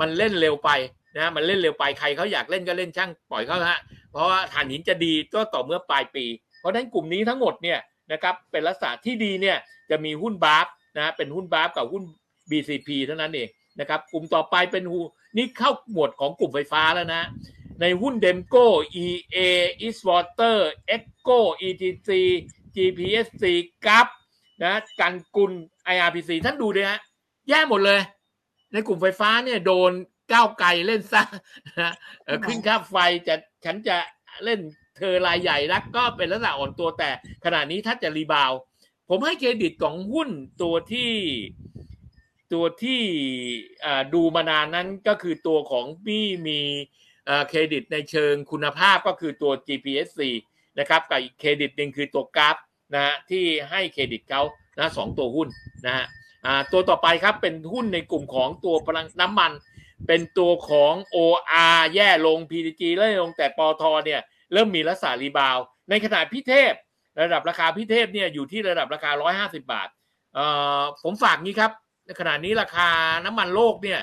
[0.01, 0.71] มันเล่นเร็วไป
[1.17, 6.25] นะมันเล่นเร็วไปใครเขาอยากเล่นก็เล่นช่างปล่อยเขาฮะเพราะว่าถ่านหินจะดีก็ต่อเมื่อปลายปี
[6.61, 7.79] เพราะฉะนั้นกลุ่มนี้ทั้งหมดเนี่ย
[8.13, 9.57] นะครับเป็นลักษณะที่ดีเนี่ย
[9.91, 12.03] จะมีหุ้น BAFS นะเป็นหุ้น BAFS กับหุ้น
[12.51, 13.49] BCP เท่านั้นเอง
[13.81, 14.99] นะครับกลุ่มต่อไปเป็นหุ้น
[15.37, 17.23] นี่เข้าหมวดของกลุ่มไฟฟ้าแล้วนะ
[17.81, 18.67] ในหุ้น DEMCO
[19.05, 19.39] EA
[19.87, 20.59] Eastwater
[20.97, 22.11] EGCO ETC
[22.75, 23.45] GPSC
[23.87, 24.07] กับ
[24.63, 25.53] นะ GUNKUL
[25.95, 27.01] IRPC ท่านดูดิฮะ
[27.49, 28.01] แย่หมดเลย
[28.73, 29.93] ในกลุ่มไฟฟ้าเนี่ยโดน
[30.33, 31.23] ก้าวไกลเล่นซะ
[31.81, 31.93] นะ
[32.47, 32.97] ขึ้นค่าไฟ
[33.29, 33.35] จะ
[33.65, 33.97] ฉันจะ
[34.45, 34.61] เล่น
[34.97, 37.11] เธอรายใหญ่รักก็เป็นลักษณะอ่อนตัวแต่
[37.45, 38.53] ขณะนี้ถ้าจะรีบาว
[39.09, 40.31] ผมให้เครดิตของหุ้น
[40.63, 41.13] ตัวที่
[42.53, 43.01] ตัวที่
[44.15, 46.61] ดูมานานนั้นก็คือตัวของพี่มี
[47.49, 50.21] เครดิตในเชิงคุณภาพก็คือตัว GPSC
[50.79, 52.57] นะครับกับอีกเครดิตหนึ่งคือตัวกราฟ
[52.95, 54.43] นะฮะที่ให้เครดิตเขา
[54.79, 55.49] นะสองตัวหุ้น
[55.87, 56.07] นะฮะ
[56.73, 59.53] ตัวต่อไปครับเป็นหุ้นในกลุ่มของตัวพลังน้ำมัน
[60.07, 64.21] เป็นตัวของ OR แย่ลง PTG แย่ลงแต่ปตท.เนี่ย
[64.53, 65.59] เริ่มมีลักษณะ rebound
[65.91, 66.73] ในขณะ PTTEP
[67.23, 69.11] ระดับราคา PTTEP เนี่ยอยู่ที่ระดับราคา
[69.55, 69.89] 150 บาท
[71.03, 71.71] ผมฝากนี้ครับ
[72.05, 72.89] ในขณะนี้ราคา
[73.25, 74.01] น้ำมันโลกเนี่ย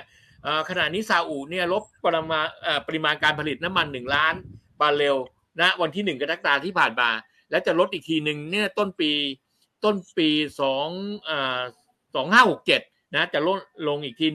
[0.70, 2.48] ขณะนี้ซาอุเนี่ยลดปริมาณ
[2.88, 4.34] ปริมาณการผลิตน้ำมัน 1 ล้าน
[4.82, 5.18] บาร์เรล
[5.60, 7.10] นะวันที่ 1 กรกฎาคมที่ผ่านมา
[7.52, 9.12] และจะลดอีกทีหนึ่งเนี่ยต้นปี
[9.84, 10.70] ต้นปี2
[12.34, 14.26] 2567นะจะลดลงอีกที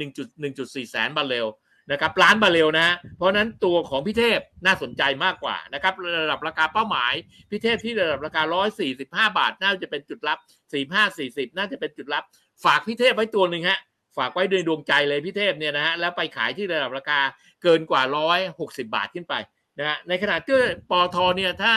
[0.40, 1.48] 1.1.4แสนบาร์เรล
[1.90, 7.12] นะครับล้านบาร์เรลนะ เพราะนั้นตัวของ PTTEP น่าสนใจมากกว่านะครับ ระดับราคาเป้าหมาย
[7.50, 8.42] PTTEP ที่ระดับราคา
[8.90, 10.38] 145 บาท น่าจะเป็นจุดรับ
[10.72, 12.24] 45 40 น่าจะเป็นจุดรับ
[12.64, 13.80] ฝาก PTTEP ไว้ตัวหนึ่งฮะ
[14.16, 17.20] ฝากไว้ในดวงใจเลย PTTEP เนี่ยนะฮะแล้วไปขายที่ระดับราคา
[17.62, 18.02] เกินกว่า
[18.46, 19.34] 160 บาทขึ้นไป
[19.78, 20.58] นะฮะในขณะที่
[20.90, 21.74] ปอทเนี่ยถ้า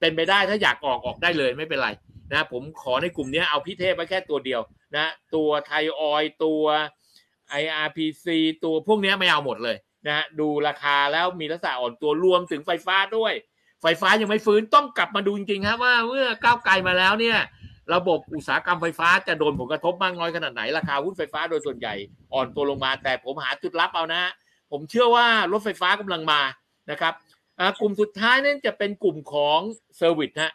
[0.00, 1.88] เป็นไปได้ถ้าอยากออกออกได้เลยไม่เป็นไร
[2.32, 4.60] นะผมขอในกลุ่มนี้เอาพิเทพไว้แค่ตัวเดียว
[4.96, 6.62] นะตัวไทยออยตัว
[7.62, 8.26] IRPC
[8.64, 9.76] ตัวพวกนี้ไม่เอาหมดเลย
[10.08, 13.32] นะดูราคาแล้วมีลักษณะอ่อนตัวรวมถึงไฟฟ้าด้วย
[13.82, 17.38] ไฟฟ้ายังไม่ฟื้นต้องกลับมาดูจริงๆครับว่าเมื่อก้าวไกลมาแล้วเนี่ย
[17.94, 21.94] ระบบอุตสาหกรรมไฟฟ้าจะโดนผลกระทบมากน้อยขนาดไหนราคาหุ้นไฟฟ้าโดยส่วนใหญ่
[22.34, 24.22] อ่อนตัวลงมาแต่ผมหาจุดรับเอานะ
[24.70, 26.40] ผมเชื่อว่ารถไฟฟ้ากำลังมา
[26.90, 27.12] นะครับ
[27.80, 29.60] กลุ่มสุดท้ายนั่นจะเป็นกลุ่มของ
[29.96, 30.52] service ฮะ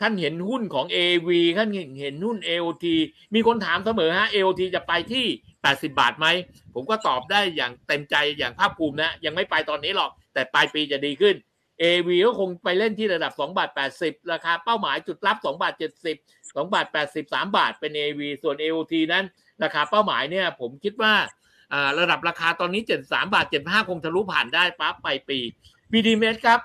[0.00, 1.28] ท่านเห็นหุ้นของ AV
[1.58, 1.68] ท่าน
[2.00, 2.86] เห็นหุ้น AOT
[3.34, 5.26] มีคนถามเสมอฮะ AOT จะไปที่
[5.60, 6.26] 80 บาทไหม
[6.74, 11.34] ผมก็ตอบได้อย่างเต็มใจอย่างภาคภูมินะ ยังไม่ไปตอนนี้หรอก แต่ปลายปีจะดีขึ้น
[11.82, 13.70] AV ก็คงไปเล่นที่ระดับ2บาท
[14.00, 15.74] 80 ราคาเป้าหมายจุดรับ2บาท
[16.14, 19.24] 70 2บาท80 3 บาทเป็น AAV ส่วน AOT นั้น
[19.62, 21.14] ราคาเป้าหมายเนี่ย ผมคิดว่า
[21.98, 25.38] ระดับราคาตอนนี้ 73 บาท 75 คงทะลุผ่านได้ปั๊บไปปี
[25.92, 26.60] BDMS ครับ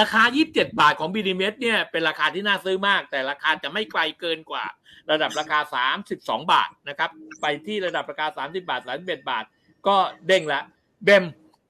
[0.00, 4.64] ราคา 27 บาทของ BDMS เนี่ยเป็นราคาที่น่าซื้อมาก แต่ราคาจะไม่ไกลเกินกว่า
[5.10, 5.58] ระดับราคา
[5.96, 7.10] 32 บาทนะครับ
[7.40, 9.44] ไปที่ระดับราคา 30 บาท31บาท
[9.86, 10.60] ก็เด้งละ
[11.04, 11.24] BEM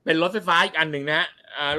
[0.05, 1.29] เป็นรถไฟฟ้าอีกอันหนึ่งนะฮะ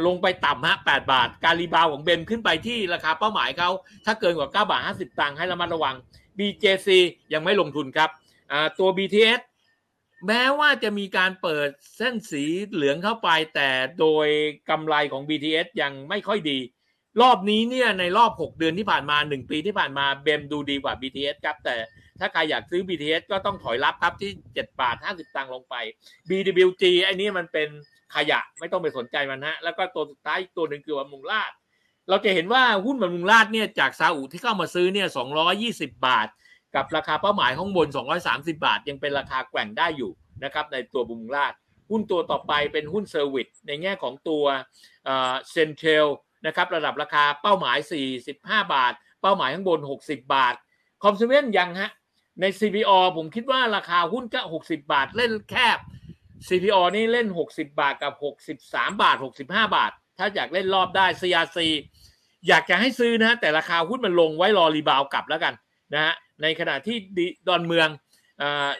[0.05, 3.69] ลงไปต่ำฮะ 8 บาท การ rebound ของ BEM ขึ้นไปที่ราคาเป้าหมายเขา
[4.05, 5.95] ถ้าเกินกว่า 9 บาท 50 ตังค์ให้ระมัดระวัง
[6.37, 6.89] BJC
[7.33, 8.09] ยังไม่ลงทุนครับ
[8.79, 9.41] ตัว BTS
[10.27, 13.69] แม้ว่าจะมีการเปิดเส้นสีเหลืองเข้าไป แต่
[13.99, 14.27] โดย
[14.69, 16.59] กำไรของ BTS ยังไม่ค่อยดี
[17.21, 21.75] รอบนี้เนี่ยในรอบ 6 เดือนที่ผ่านมา 1 ปีที่ผ่านมาเบมดูดีกว่า BTS ครับ แต่
[22.19, 25.75] ถ้าใครอยากซื้อ BTS ก็ต้องถอยรับครับที่ 7 บาท 50 ตังค์ลงไป
[26.29, 27.67] BWG ไอ้นี้มันเป็น
[28.15, 31.51] ขยะไม่ต้องไปสนใจมันฮะ แล้วก็ตัวสุดท้ายตัวหนึ่งคือบำรุงราช
[32.09, 35.07] เราจะเห็นว่าหุ้นบำรุงราษฎร์เนี่ยจากซาอุที่เข้ามาซื้อเนี่ย
[35.55, 36.27] 220 บาท
[36.75, 37.87] กับราคาเป้าหมายข้างบน
[38.21, 40.11] 230 บาท ยังเป็นราคาแกว่งได้อยู่
[40.43, 41.53] นะครับในตัวบำรุงราษฎร์
[41.89, 44.43] หุ้นตัวต่อไปเป็นหุ้น service ในแง่ของตัว
[45.51, 46.05] CENTEL
[46.45, 47.77] นะครับระดับราคาเป้าหมาย
[48.27, 50.55] 45 บาท เป้าหมายข้างบน 60 บาท
[51.03, 51.91] consumer ยังฮะ
[52.41, 55.77] ใน CPALL ผมคิดว่าราคาหุ้นก็ 60 บาทเล่นแคบ
[56.47, 58.13] CPALL นี่เล่น 60 บาทกับ
[58.61, 61.59] 63 บาท 65 บาท ถ้าอยากเล่นรอบได้ CRC
[62.47, 65.53] อยากจะให้ซื้อนะ แต่ราคาหุ้นมันลงไว้รอ rebound กลับแล้วกัน
[65.93, 66.97] นะฮะในขณะที่
[67.47, 67.89] ดอนเมือง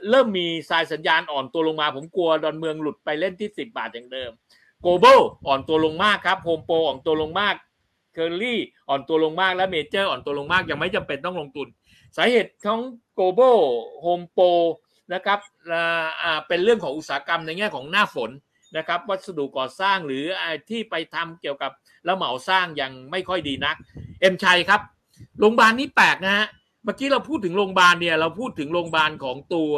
[0.10, 4.32] เริ่มมีสายสัญญาณอ่อนตัวลงมา ผมกลัวดอนเมืองหลุดไปเล่นที่ 10 บาทอย่างเดิม
[4.82, 7.56] โกลบอลอ่อนตัวลงมากครับโฮมโปรอ่อนตัวลงมาก
[8.14, 11.68] เคอร์รี่อ่อนตัวลงมากและเมเจอร์อ่อนตัวลงมากยังไม่จำเป็นต้องลงทุน
[12.18, 12.80] สาเหตุของ
[13.14, 13.58] โกลบอล
[14.02, 14.46] โฮมโปร
[15.14, 15.40] นะครับ
[16.48, 18.32] เป็นเรื่องของอุตสาหกรรมในแง่ของหน้าฝน
[18.78, 20.24] นะครับวัสดุก่อสร้างหรือ
[20.70, 21.72] ที่ไปทำเกี่ยวกับ
[22.06, 23.76] แล้วเหมาสร้างยังไม่ค่อยดีนัก
[24.22, 24.82] เอ็มชัยครับ
[25.40, 26.48] โรงพยาบาลนี้แปลกนะฮะ
[26.86, 29.74] เมื่อกี้เราพูดถึงโรงพยาบาลเนี่ย เราพูดถึงโรงพยาบาลของตัว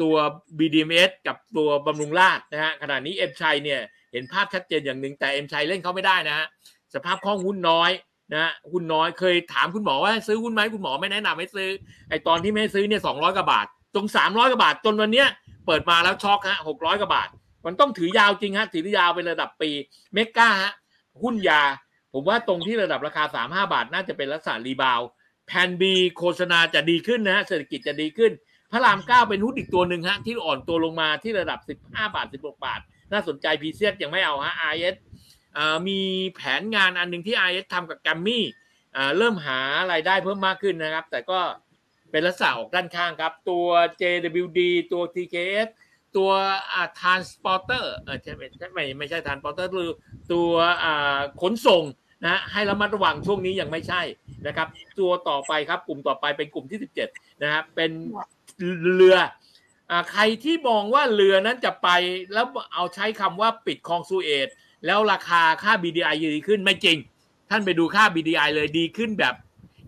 [0.00, 0.14] ตัว
[0.58, 3.80] BDMS กับตัวบำรุงราชนะฮะขณะนี้เอ็มชัยเนี่ย
[4.12, 6.46] เห็นภาพชัดเจนอย่างหนึ่งแต่เอ็มชัยเล่นเขาไม่ได้นะฮะ
[6.94, 7.90] สภาพคล่องหุ้นน้อย
[8.34, 11.68] นะหุ้นน้อยเคยถามคุณหมอว่าซื้อหุ้นไหมคุณหมอไม่แนะนำให้ซื้อ
[12.10, 15.28] ไอตอนที่ไม่ซื้อเนี่ยสองร้อยกว่าบาทตรงสามร้อยกว่าบาท จนวันเนี้ย
[15.66, 17.28] เปิดมาแล้วช็อกฮะหกร้อยกว่าบาท
[17.66, 19.70] มันต้องถือยาวจริงฮะถือยาวเป็นระดับปี
[20.14, 20.72] เมก้าฮะ
[21.22, 21.62] หุ้นยา
[22.12, 25.00] ผมว่าตรงที่ระดับราคาสามห้าบาทน่าจะเป็นลักษณะรีบาว
[25.46, 28.32] แผนบีโฆษณาจะดีขึ้นนะฮะเศรษฐกิจจะดีขึ้น
[28.72, 32.80] พระรามเก้าเป็นหุ้นอีกตัวหนึ่งฮะที่อ่อนตัวลงมาที่ระดับสิบห้าบาทสิบกบาท
[33.12, 34.94] น่าสนใจพีเซียยังไม่เอาฮะ RS
[35.88, 36.00] มี
[36.34, 38.44] แผนงานอันหนึ่งที่ RS ทำกับแกมมี่
[39.16, 39.58] เริ่มหา
[39.92, 41.40] รายได้เพิ่มมากขึ้นนะครับ แต่ก็
[42.10, 43.66] เป็นลักษณะออกด้านข้างครับ ตัว
[44.00, 44.60] JWD
[44.92, 45.68] ตัว TKS
[46.16, 46.30] ตัว
[46.72, 49.90] อ่า transporter เออใช่ไม่ใช่ไม่ไม่ใช่ transporter คือ
[50.32, 50.50] ตัว
[51.42, 51.82] ขนส่ง
[52.26, 54.02] นะให้ระมัดระวังช่วงนี้ยังไม่ใช่
[54.46, 54.68] นะครับ
[54.98, 56.78] ตัวต่อไปครับ กลุ่มต่อไปเป็นกลุ่มที่
[57.10, 57.90] 17นะครับเป็น
[58.96, 59.16] เรือ
[59.90, 61.88] อ่าใครที่มองว่าเรือนั้นจะไป
[62.32, 64.48] แล้วเอาใช้คำว่าปิดคลองซูเอต
[64.86, 66.98] แล้วราคาค่า BDI ดีขึ้นไม่จริง
[67.50, 69.34] ท่านไปดูค่า BDI เลยดีขึ้นแบบ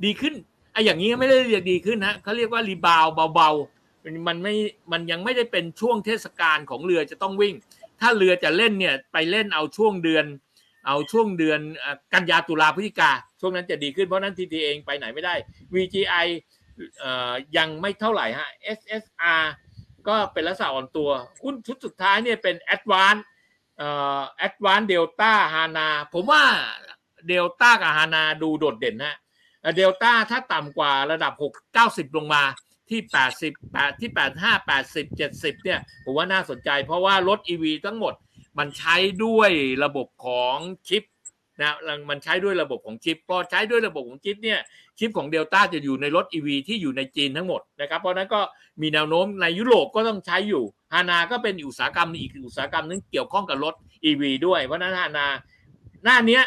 [0.04, 0.34] ดีขึ้น
[0.72, 4.54] ไอ้อย่างนี้ไม่ได้เรียกดีขึ้นฮะเขาเรียกว่ารีบาวเบาๆมันไม่
[4.92, 7.54] มันยังไม่ได้เป็นช่วงเทศกาลของเรือจะต้องวิ่ง
[8.00, 10.24] ถ้าเรือจะเล่นเนี่ยไปเล่นเอาช่วงเดือน
[10.86, 11.60] เอาช่วงเดือน
[12.12, 13.10] กันยาตุลาพฤศจิกา
[13.40, 15.34] ช่วงนั้นจะดีขึ้นเพราะนั้นทีทีเองไปไหนไม่ได้
[15.74, 16.26] VGI
[17.56, 19.42] ยังไม่เท่าไหร่ฮะ SSR
[20.08, 21.10] ก็เป็นลักษณะอ่อนตัว
[21.42, 23.22] หุ้นชุดสุดท้ายเนี่ยเป็น Advance
[23.78, 26.42] เอ่อ Advance Delta Hana ผมว่า
[27.30, 29.16] Delta กับ Hana ดูโดดเด่นฮะ
[29.76, 32.42] เดลต้าถ้าต่ำกว่าระดับ 6 90 ลงมา
[32.90, 33.00] ที่
[33.40, 34.10] 80 8ที่
[34.40, 38.14] 85 80 70 เนี่ย ผมว่าน่าสนใจเพราะว่ารถ EV ทั้งหมด
[38.58, 39.50] มันใช้ด้วย
[39.84, 40.56] ระบบของ
[40.88, 41.04] ชิป
[41.62, 41.74] นะ
[42.10, 44.58] มันใช้ด้วยระบบของชิปพอใช้ด้วยระบบของชิปเนี่ย
[44.98, 48.40] ชิปของเดลต้าจะอยู่ในรถ EV ที่อยู่ในจีนทั้งหมดนะครับเพราะนั้นก็
[48.80, 55.26] มีแนวโน้มในยุโรปก็ต้องใช้อยู่ฮานาก็เป็นอุตสาหกรรมอีกอุตสาหกรรมนึงเกี่ยวข้องกับรถ EV ด้วย เพราะนั้นฮานา
[56.04, 56.42] หน้าเนี้ย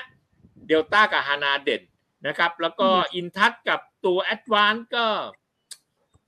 [0.67, 1.81] เดลต้ากับฮานาเด่น
[2.27, 5.05] นะครับแล้วก็อินทัศกับตัวแอดวานก็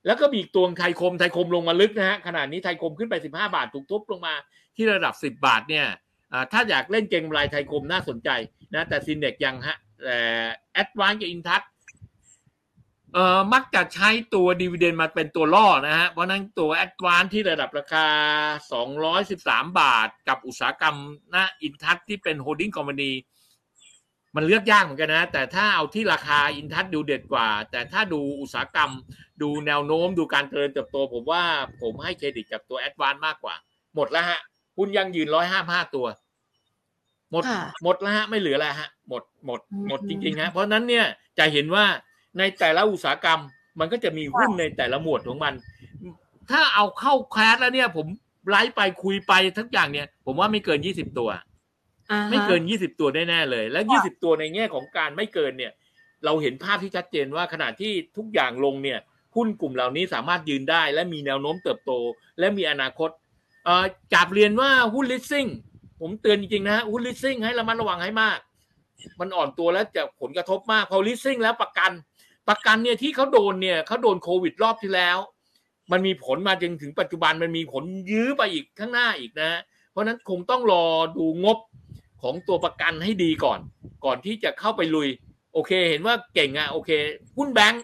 [0.06, 4.34] แล้วก็มีตัวไทยคมไทยคมลงมาลึกนะฮะขนาดนี้ไทยคมขึ้นไป 15 บาทถูกทุบลงมา
[4.76, 5.86] ที่ระดับ 10 บาทเนี่ย
[6.52, 8.30] ถ้าอยากเล่นเก่งรายไทยคมน่าสนใจ
[8.74, 10.18] นะแต่ซินเด็กยังฮะแต่
[10.72, 11.62] แอดวานกับอินทัศ
[13.14, 18.06] เอ่อมักจะใช้ตัว dividend มาเป็นตัวล่อนะฮะ เพราะนั้นตัว Advance ที่ระดับราคา
[19.12, 20.96] 213 บาท กับอุตสาหกรรม
[21.34, 23.12] นะอินทัชที่เป็น holding company
[24.36, 28.92] มันเลือกยากเหมือนกันนะ แต่ถ้าเอาที่ราคาอินทัชดูเด็ดกว่า แต่ถ้าดูอุตสาหกรรม
[29.42, 31.42] ดูแนวโน้มดูการเจริญเติบโต ผมว่า
[31.82, 33.54] ผมให้เครดิตกับตัว Advance มากกว่า
[33.94, 34.40] หมดแล้วฮะ
[34.76, 36.06] หุ้นยังยืนร้อยห้าห้าตัว
[37.30, 37.44] หมด
[37.82, 41.04] หมดแล้วฮะไม่เหลือแล้วฮะ หมดหมดหมดจริงๆฮะเพราะนั้นเนี่ย
[41.38, 41.84] จะเห็นว่า
[42.38, 43.40] ในแต่ละอุตสาหกรรม
[43.80, 45.54] มันก็จะมีหุ้นในแต่ละหมวดของมัน
[46.50, 48.06] ถ้าเอาเข้าแคสแล้วเนี่ย ผม
[48.50, 51.30] ไลฟ์ไปคุยไปทั้งอย่างเนี่ย ผมว่าไม่เกินยี่สิบตัว
[52.30, 55.72] ไม่เกินยี่สิบตัวแน่ๆเลย และยี่สิบตัวในแง่ของการไม่เกินเนี่ย
[56.24, 58.98] เราเห็นภาพที่ชัดเจนว่าขณะที่ทุกอย่างลงเนี่ย
[59.36, 61.92] หุ้นกลุ่มเหล่านี้สามารถยืนได้ และมีแนวโน้มเติบโต
[62.38, 63.10] และมีอนาคต
[63.64, 63.84] เอ่อ
[64.14, 65.46] จับเรียนว่าหุ้นลิสซิ่ง
[66.00, 68.38] ผมเตือนจริงๆนะฮะหุ้นลิสซิ่งให้ระมัดระวังให้มาก
[69.20, 71.92] มันอ่อนตัวแล้วจะผลกระทบมากพอลิสซิ่งแล้วประกัน
[72.48, 75.18] ประกันเนี่ยที่เขาโดนเนี่ยเขาโดนโควิดรอบที่แล้ว
[75.92, 79.60] มันมีผลมาจนถึงปัจจุบันมันมีผลยื้อไปอีกข้างหน้าอีกนะ
[79.90, 80.84] เพราะนั้นคงต้องรอ
[81.16, 81.58] ดูงบ
[82.22, 83.58] ของตัวประกันให้ดีก่อน
[84.04, 85.08] ก่อนที่จะเข้าไปลุย
[85.52, 86.90] โอเค เห็นว่าเก่งอะโอเค
[87.38, 87.82] หุ้นแบงค์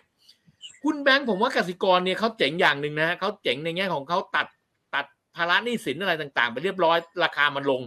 [0.84, 4.46] หุ้นแบงค์ผมว่ากสิกรเนี่ยเขาเจ๋งอย่างหนึ่งนะเขาเจ๋งในแง่ของเขาตัด
[5.38, 7.80] ภาระหนี้สินอะไรต่างๆ ไปเรียบร้อยราคามันลง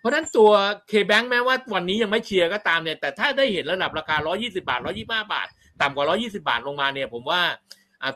[0.00, 0.50] เพราะฉะนั้นตัว
[0.88, 5.48] KBANK แม้ว่าวันนี้ยังไม่เชียร์ก็ตามเนี่ยแต่ถ้าได้เห็นระดับราคา 120 บาท 125 บาท
[5.82, 7.40] ต่ำกว่า 120 บาทลงมาเนี่ยผมว่า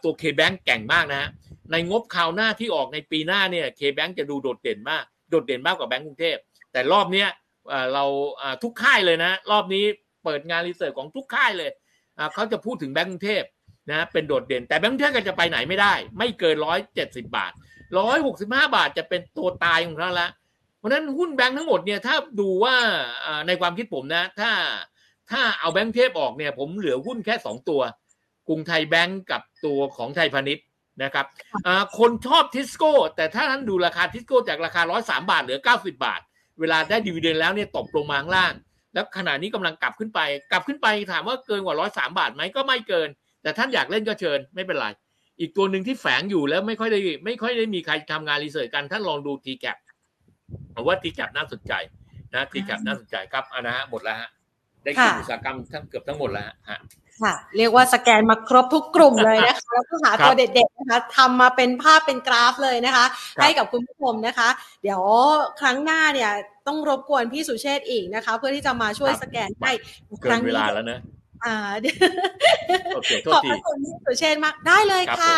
[0.03, 1.29] ตัว KBANK แกร่งมากนะฮะ
[1.73, 6.37] ในงบคราวหน้าที่ออกในปีหน้าเนี่ย KBANK จะดูโดดเด่นมากโดดเด่นมากกว่าแบงก์กรุงเทพ
[6.73, 7.29] แต่รอบเนี้ย
[7.95, 8.05] เรา
[8.63, 9.85] ทุกค่ายเลยนะ รอบนี้
[10.25, 11.71] เปิดงาน research ของทุกค่ายเลย
[12.35, 13.45] เขาจะพูดถึงแบงก์กรุงเทพ
[13.91, 17.53] นะเป็นโดดเด่น แต่แบงก์กรุงเทพก็จะไปไหนไม่ได้ ไม่เกินร้อยเจ็ดสิบบาท
[17.99, 20.29] ร้อยหกสิบห้าบาทจะเป็นตัวตายของเขาละ
[20.79, 22.77] เพราะนั้นหุ้นแบงก์ทั้งหมดเนี่ยถ้าดูว่า
[23.47, 24.51] ในความคิดผมนะ ถ้า
[25.31, 27.81] ถ้าเอาแบงก์เทพออกเนี่ย ผมเหลือหุ้นแค่สองตัว
[28.49, 30.65] กรุงไทยแบงก์กับตัวของไทยพาณิชย์
[31.03, 31.27] นะครับ
[31.99, 36.21] คนชอบทิสโก้ แต่ถ้าท่านดูราคาทิสโก้จากราคาร้อยสามบาท เหลือเก้าสิบบาท
[36.61, 38.53] เวลาได้ dividend แล้วเนี่ยตกลงมาข้างล่าง
[38.95, 40.21] แล้วขณะนี้กำลังกลับขึ้นไป
[40.51, 43.09] กลับขึ้นไปถามว่าเกินกว่าร้อยสามบาทไหมก็ไม่เกิน
[43.43, 44.87] แต่ท่านอยากเล่นก็เชิญไม่เป็นไร
[45.41, 49.67] อีกตัวหนึ่งที่แฝงอยู่แล้วไม่ค่อยได้ไม่ค่อยได้มีใครทำงานรีเสิร์ชกันท่านลองดูทีแก
[50.75, 51.73] ผมว่าทีแกน่าสนใจ
[52.35, 54.31] นะทีแกน่าสนใจครับอันนะฮะหมดแล้วฮะ
[54.83, 56.79] ได้กลุ่มอุตสาหกรรมทั้งเกือบทั้งหมดแล้วฮะ
[57.23, 63.05] ค่ะ เรียกว่าสแกนมาครบทุกกลุ่มเลยนะคะแล้วก็หาตัวเด็ดๆนะคะทำมาเป็นภาพเป็นกราฟเลยนะคะ
[63.41, 64.49] ให้กับคุณผู้ชมนะคะ
[64.83, 65.03] เดี๋ยว
[65.61, 66.31] ครั้งหน้าเนี่ย
[66.67, 69.73] ต้องรบกวนพี่สุเชษอีกนะคะ เพื่อที่จะมาช่วยสแกนให้
[70.25, 71.01] ครั้งนี้เวลาแล้วนะ
[71.45, 71.57] อ่า
[72.95, 75.37] ขอบคุณพี่สุเชษมากได้เลยค่ะ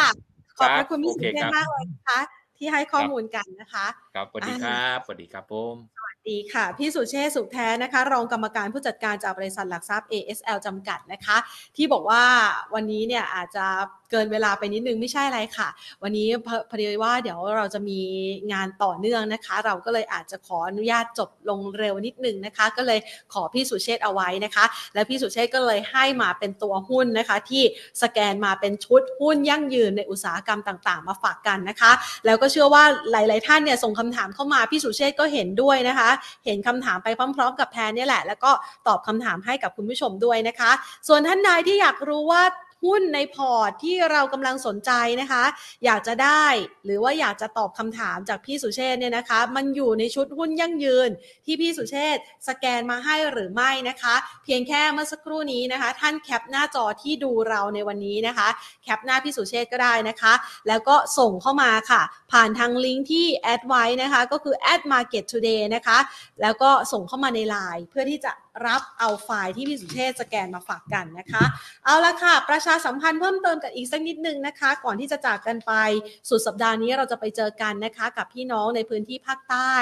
[0.58, 2.20] ขอบคุณพี่สุเชษมากเลยนะคะ
[2.58, 11.36] ที่ให้ข้อมูลกันนะคะ ครับสวัสดีครับสวัสดีครับผมสวัสดีค่ะ พี่สุเชษสุขแท้นะคะ รองกรรมการผู้จัดการจากบริษัทหลักทรัพย์ ASL จำกัดนะคะ
[11.76, 12.24] ที่บอกว่า
[12.74, 13.66] วันนี้เนี่ยอาจจะ
[14.12, 15.68] เกินเวลาไปนิดนึงไม่ใช่อะไรค่ะ
[16.02, 16.28] วันนี้
[16.70, 18.00] พอดีว่าเดี๋ยวเราจะมี
[18.52, 22.98] งานต่อเนื่องนะคะ เราก็เลยอาจจะขออนุญาตจบลงเร็วนิดนึงนะคะ ก็เลย
[23.32, 27.62] ขอพี่สุเชษเอาไว้นะคะ และพี่สุเชษก็เลยให้มาเป็นตัวหุ้นนะคะ ที่
[28.02, 31.92] สแกนมาเป็นชุดหุ้นยั่งยืนในอุตสาหกรรมต่าง ๆ มาฝากกันนะคะ
[32.26, 36.10] แล้วก็เชื่อว่าหลาย ๆ ท่านเนี่ยส่งคำถามเข้ามาพี่สุเชษก็เห็นด้วยนะคะ
[36.44, 38.50] เห็นคำถามไปพร้อม ๆ กับแพนนี่แหละ แล้วก็
[38.86, 40.70] ตอบคำถามให้กับคุณผู้ชมด้วยนะคะ
[41.08, 42.42] ส่วนท่านใดที่อยากรู้ว่า
[42.84, 45.44] หุ้นในพอร์ตที่เรากำลังสนใจนะคะ
[45.84, 46.44] อยากจะได้
[46.84, 51.10] หรือว่าอยากจะตอบคำถามจากพี่สุเชษเนี่ยนะคะ มันอยู่ในชุดหุ้นยั่งยืน
[51.44, 52.18] ที่พี่สุเชษ
[52.48, 54.14] สแกนมาให้หรือไม่นะคะ
[54.44, 58.48] เพียงแค่เมื่อสักครู่นี้นะคะ ท่านแคปหน้าจอที่ดูเราในวันนี้นะคะ
[58.82, 60.32] แคปหน้าพี่สุเชษก็ได้นะคะ
[60.68, 62.02] แล้วก็ส่งเข้ามาค่ะ
[62.32, 65.98] ผ่านทางลิงก์ที่แอดไว้นะคะ ก็คือ add market today นะคะ
[66.42, 68.32] แล้วก็ส่งเข้ามาในไลน์เพื่อที่จะ
[68.66, 71.44] รับเอาไฟล์ที่พี่สุเทพสแกนมาฝากกันนะคะ
[71.84, 75.72] เอาละค่ะ ประชาสัมพันธ์เพิ่มเติมกันอีกสักนิดนึงนะคะ ก่อนที่จะจากกันไป
[76.28, 79.74] สุดสัปดาห์นี้เราจะไปเจอกันนะคะ กับพี่น้องในพื้นที่ภาคใต้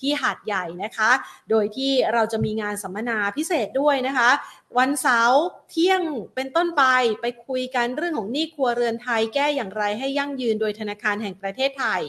[0.00, 1.10] ที่หาดใหญ่นะคะ
[1.50, 4.30] โดยที่เราจะมีงานสัมมนาพิเศษด้วยนะคะ
[4.78, 6.02] วันเสาร์เที่ยง
[6.34, 6.84] เป็นต้นไป
[7.20, 12.00] ไปคุยกันเรื่องของหนี้ครัวเรือนไทยแก้อย่างไรให้ยั่งยืนโดยธนาคารแห่งประเทศไทย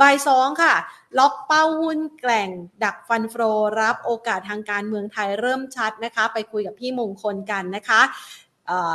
[0.00, 0.74] บ่ายสองค่ะ
[1.18, 2.50] ล็อกเป้าหุ้นแกล่ง
[2.84, 3.34] ดักฟันโฟ
[3.80, 8.00] รับโอกาสทางการเมืองไทยเริ่มชัดนะคะ ไปคุยกับพี่มงคลกันนะคะ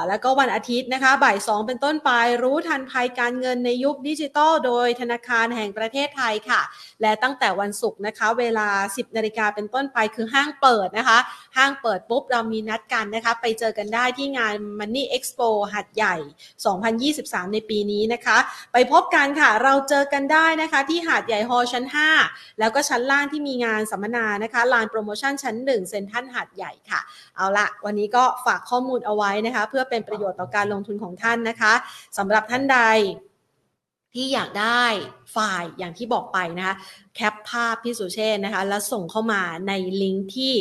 [0.07, 2.11] แล้วก็วันอาทิตย์นะคะบ่ายสองเป็นต้นไป
[2.43, 6.61] รู้ทันภัยการเงินในยุคดิจิตอลโดยธนาคารแห่งประเทศไทยค่ะ
[7.01, 11.19] และตั้งแต่วันศุกร์นะคะ เวลา 10นาฬิกาเป็นต้นไปคือห้างเปิดนะคะ
[11.57, 16.15] ห้างเปิดปุ๊บเรามีนัดกันนะคะ ไปเจอกันได้ที่งาน Money Expo หัดใหญ่
[16.85, 18.37] 2023 ในปีนี้นะคะ
[18.73, 21.85] ไปพบกันค่ะเราเจอกันได้นะคะ ที่หาดใหญ่ฮอชั้น
[22.23, 26.99] 5 แล้วก็ชั้นล่างที่มีงานสัมมนานะคะลานโปรโมชั่นชั้น1เซ็นทรัลหาดใหญ่ค่ะ
[27.35, 31.73] เอาละวันนี้ก็ฝากข้อมูลเอาไว้นะคะเพื่อเป็นประโยชน์ต่อการลงทุนของท่านนะคะ
[32.17, 32.79] สำหรับท่านใด
[34.13, 34.83] ที่อยากได้
[35.35, 36.75] ไฟล์อย่างที่บอกไปนะคะ
[37.15, 40.53] แคปภาพพี่สุเชษนะคะ แล้วส่งเข้ามาในลิงก์ที่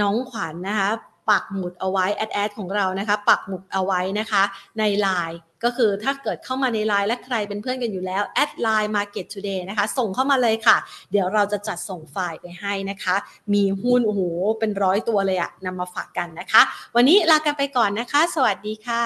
[0.00, 0.90] น้องขวัญนะคะ
[1.30, 4.42] ปักหมุดเอาไว้ add add ของเรานะคะ ปักหมุดเอาไว้นะคะ
[4.78, 10.76] ใน LINE ก็คือถ้าเกิดเข้ามาในไลน์และใครเป็นเพื่อนกันอยู่แล้ว add ไลน์ Market Today นะคะ ส่งเข้ามาเลยค่ะ
[11.10, 13.16] เดี๋ยวเราจะจัดส่งไฟล์ไปให้นะคะ
[13.54, 14.20] มีหุ้นโอ้โห
[14.58, 16.62] เป็นร้อยตัวเลยอะนำมาฝากกันนะคะ
[16.96, 19.04] วันนี้ลากันไปก่อนนะคะ สวัสดีค่ะ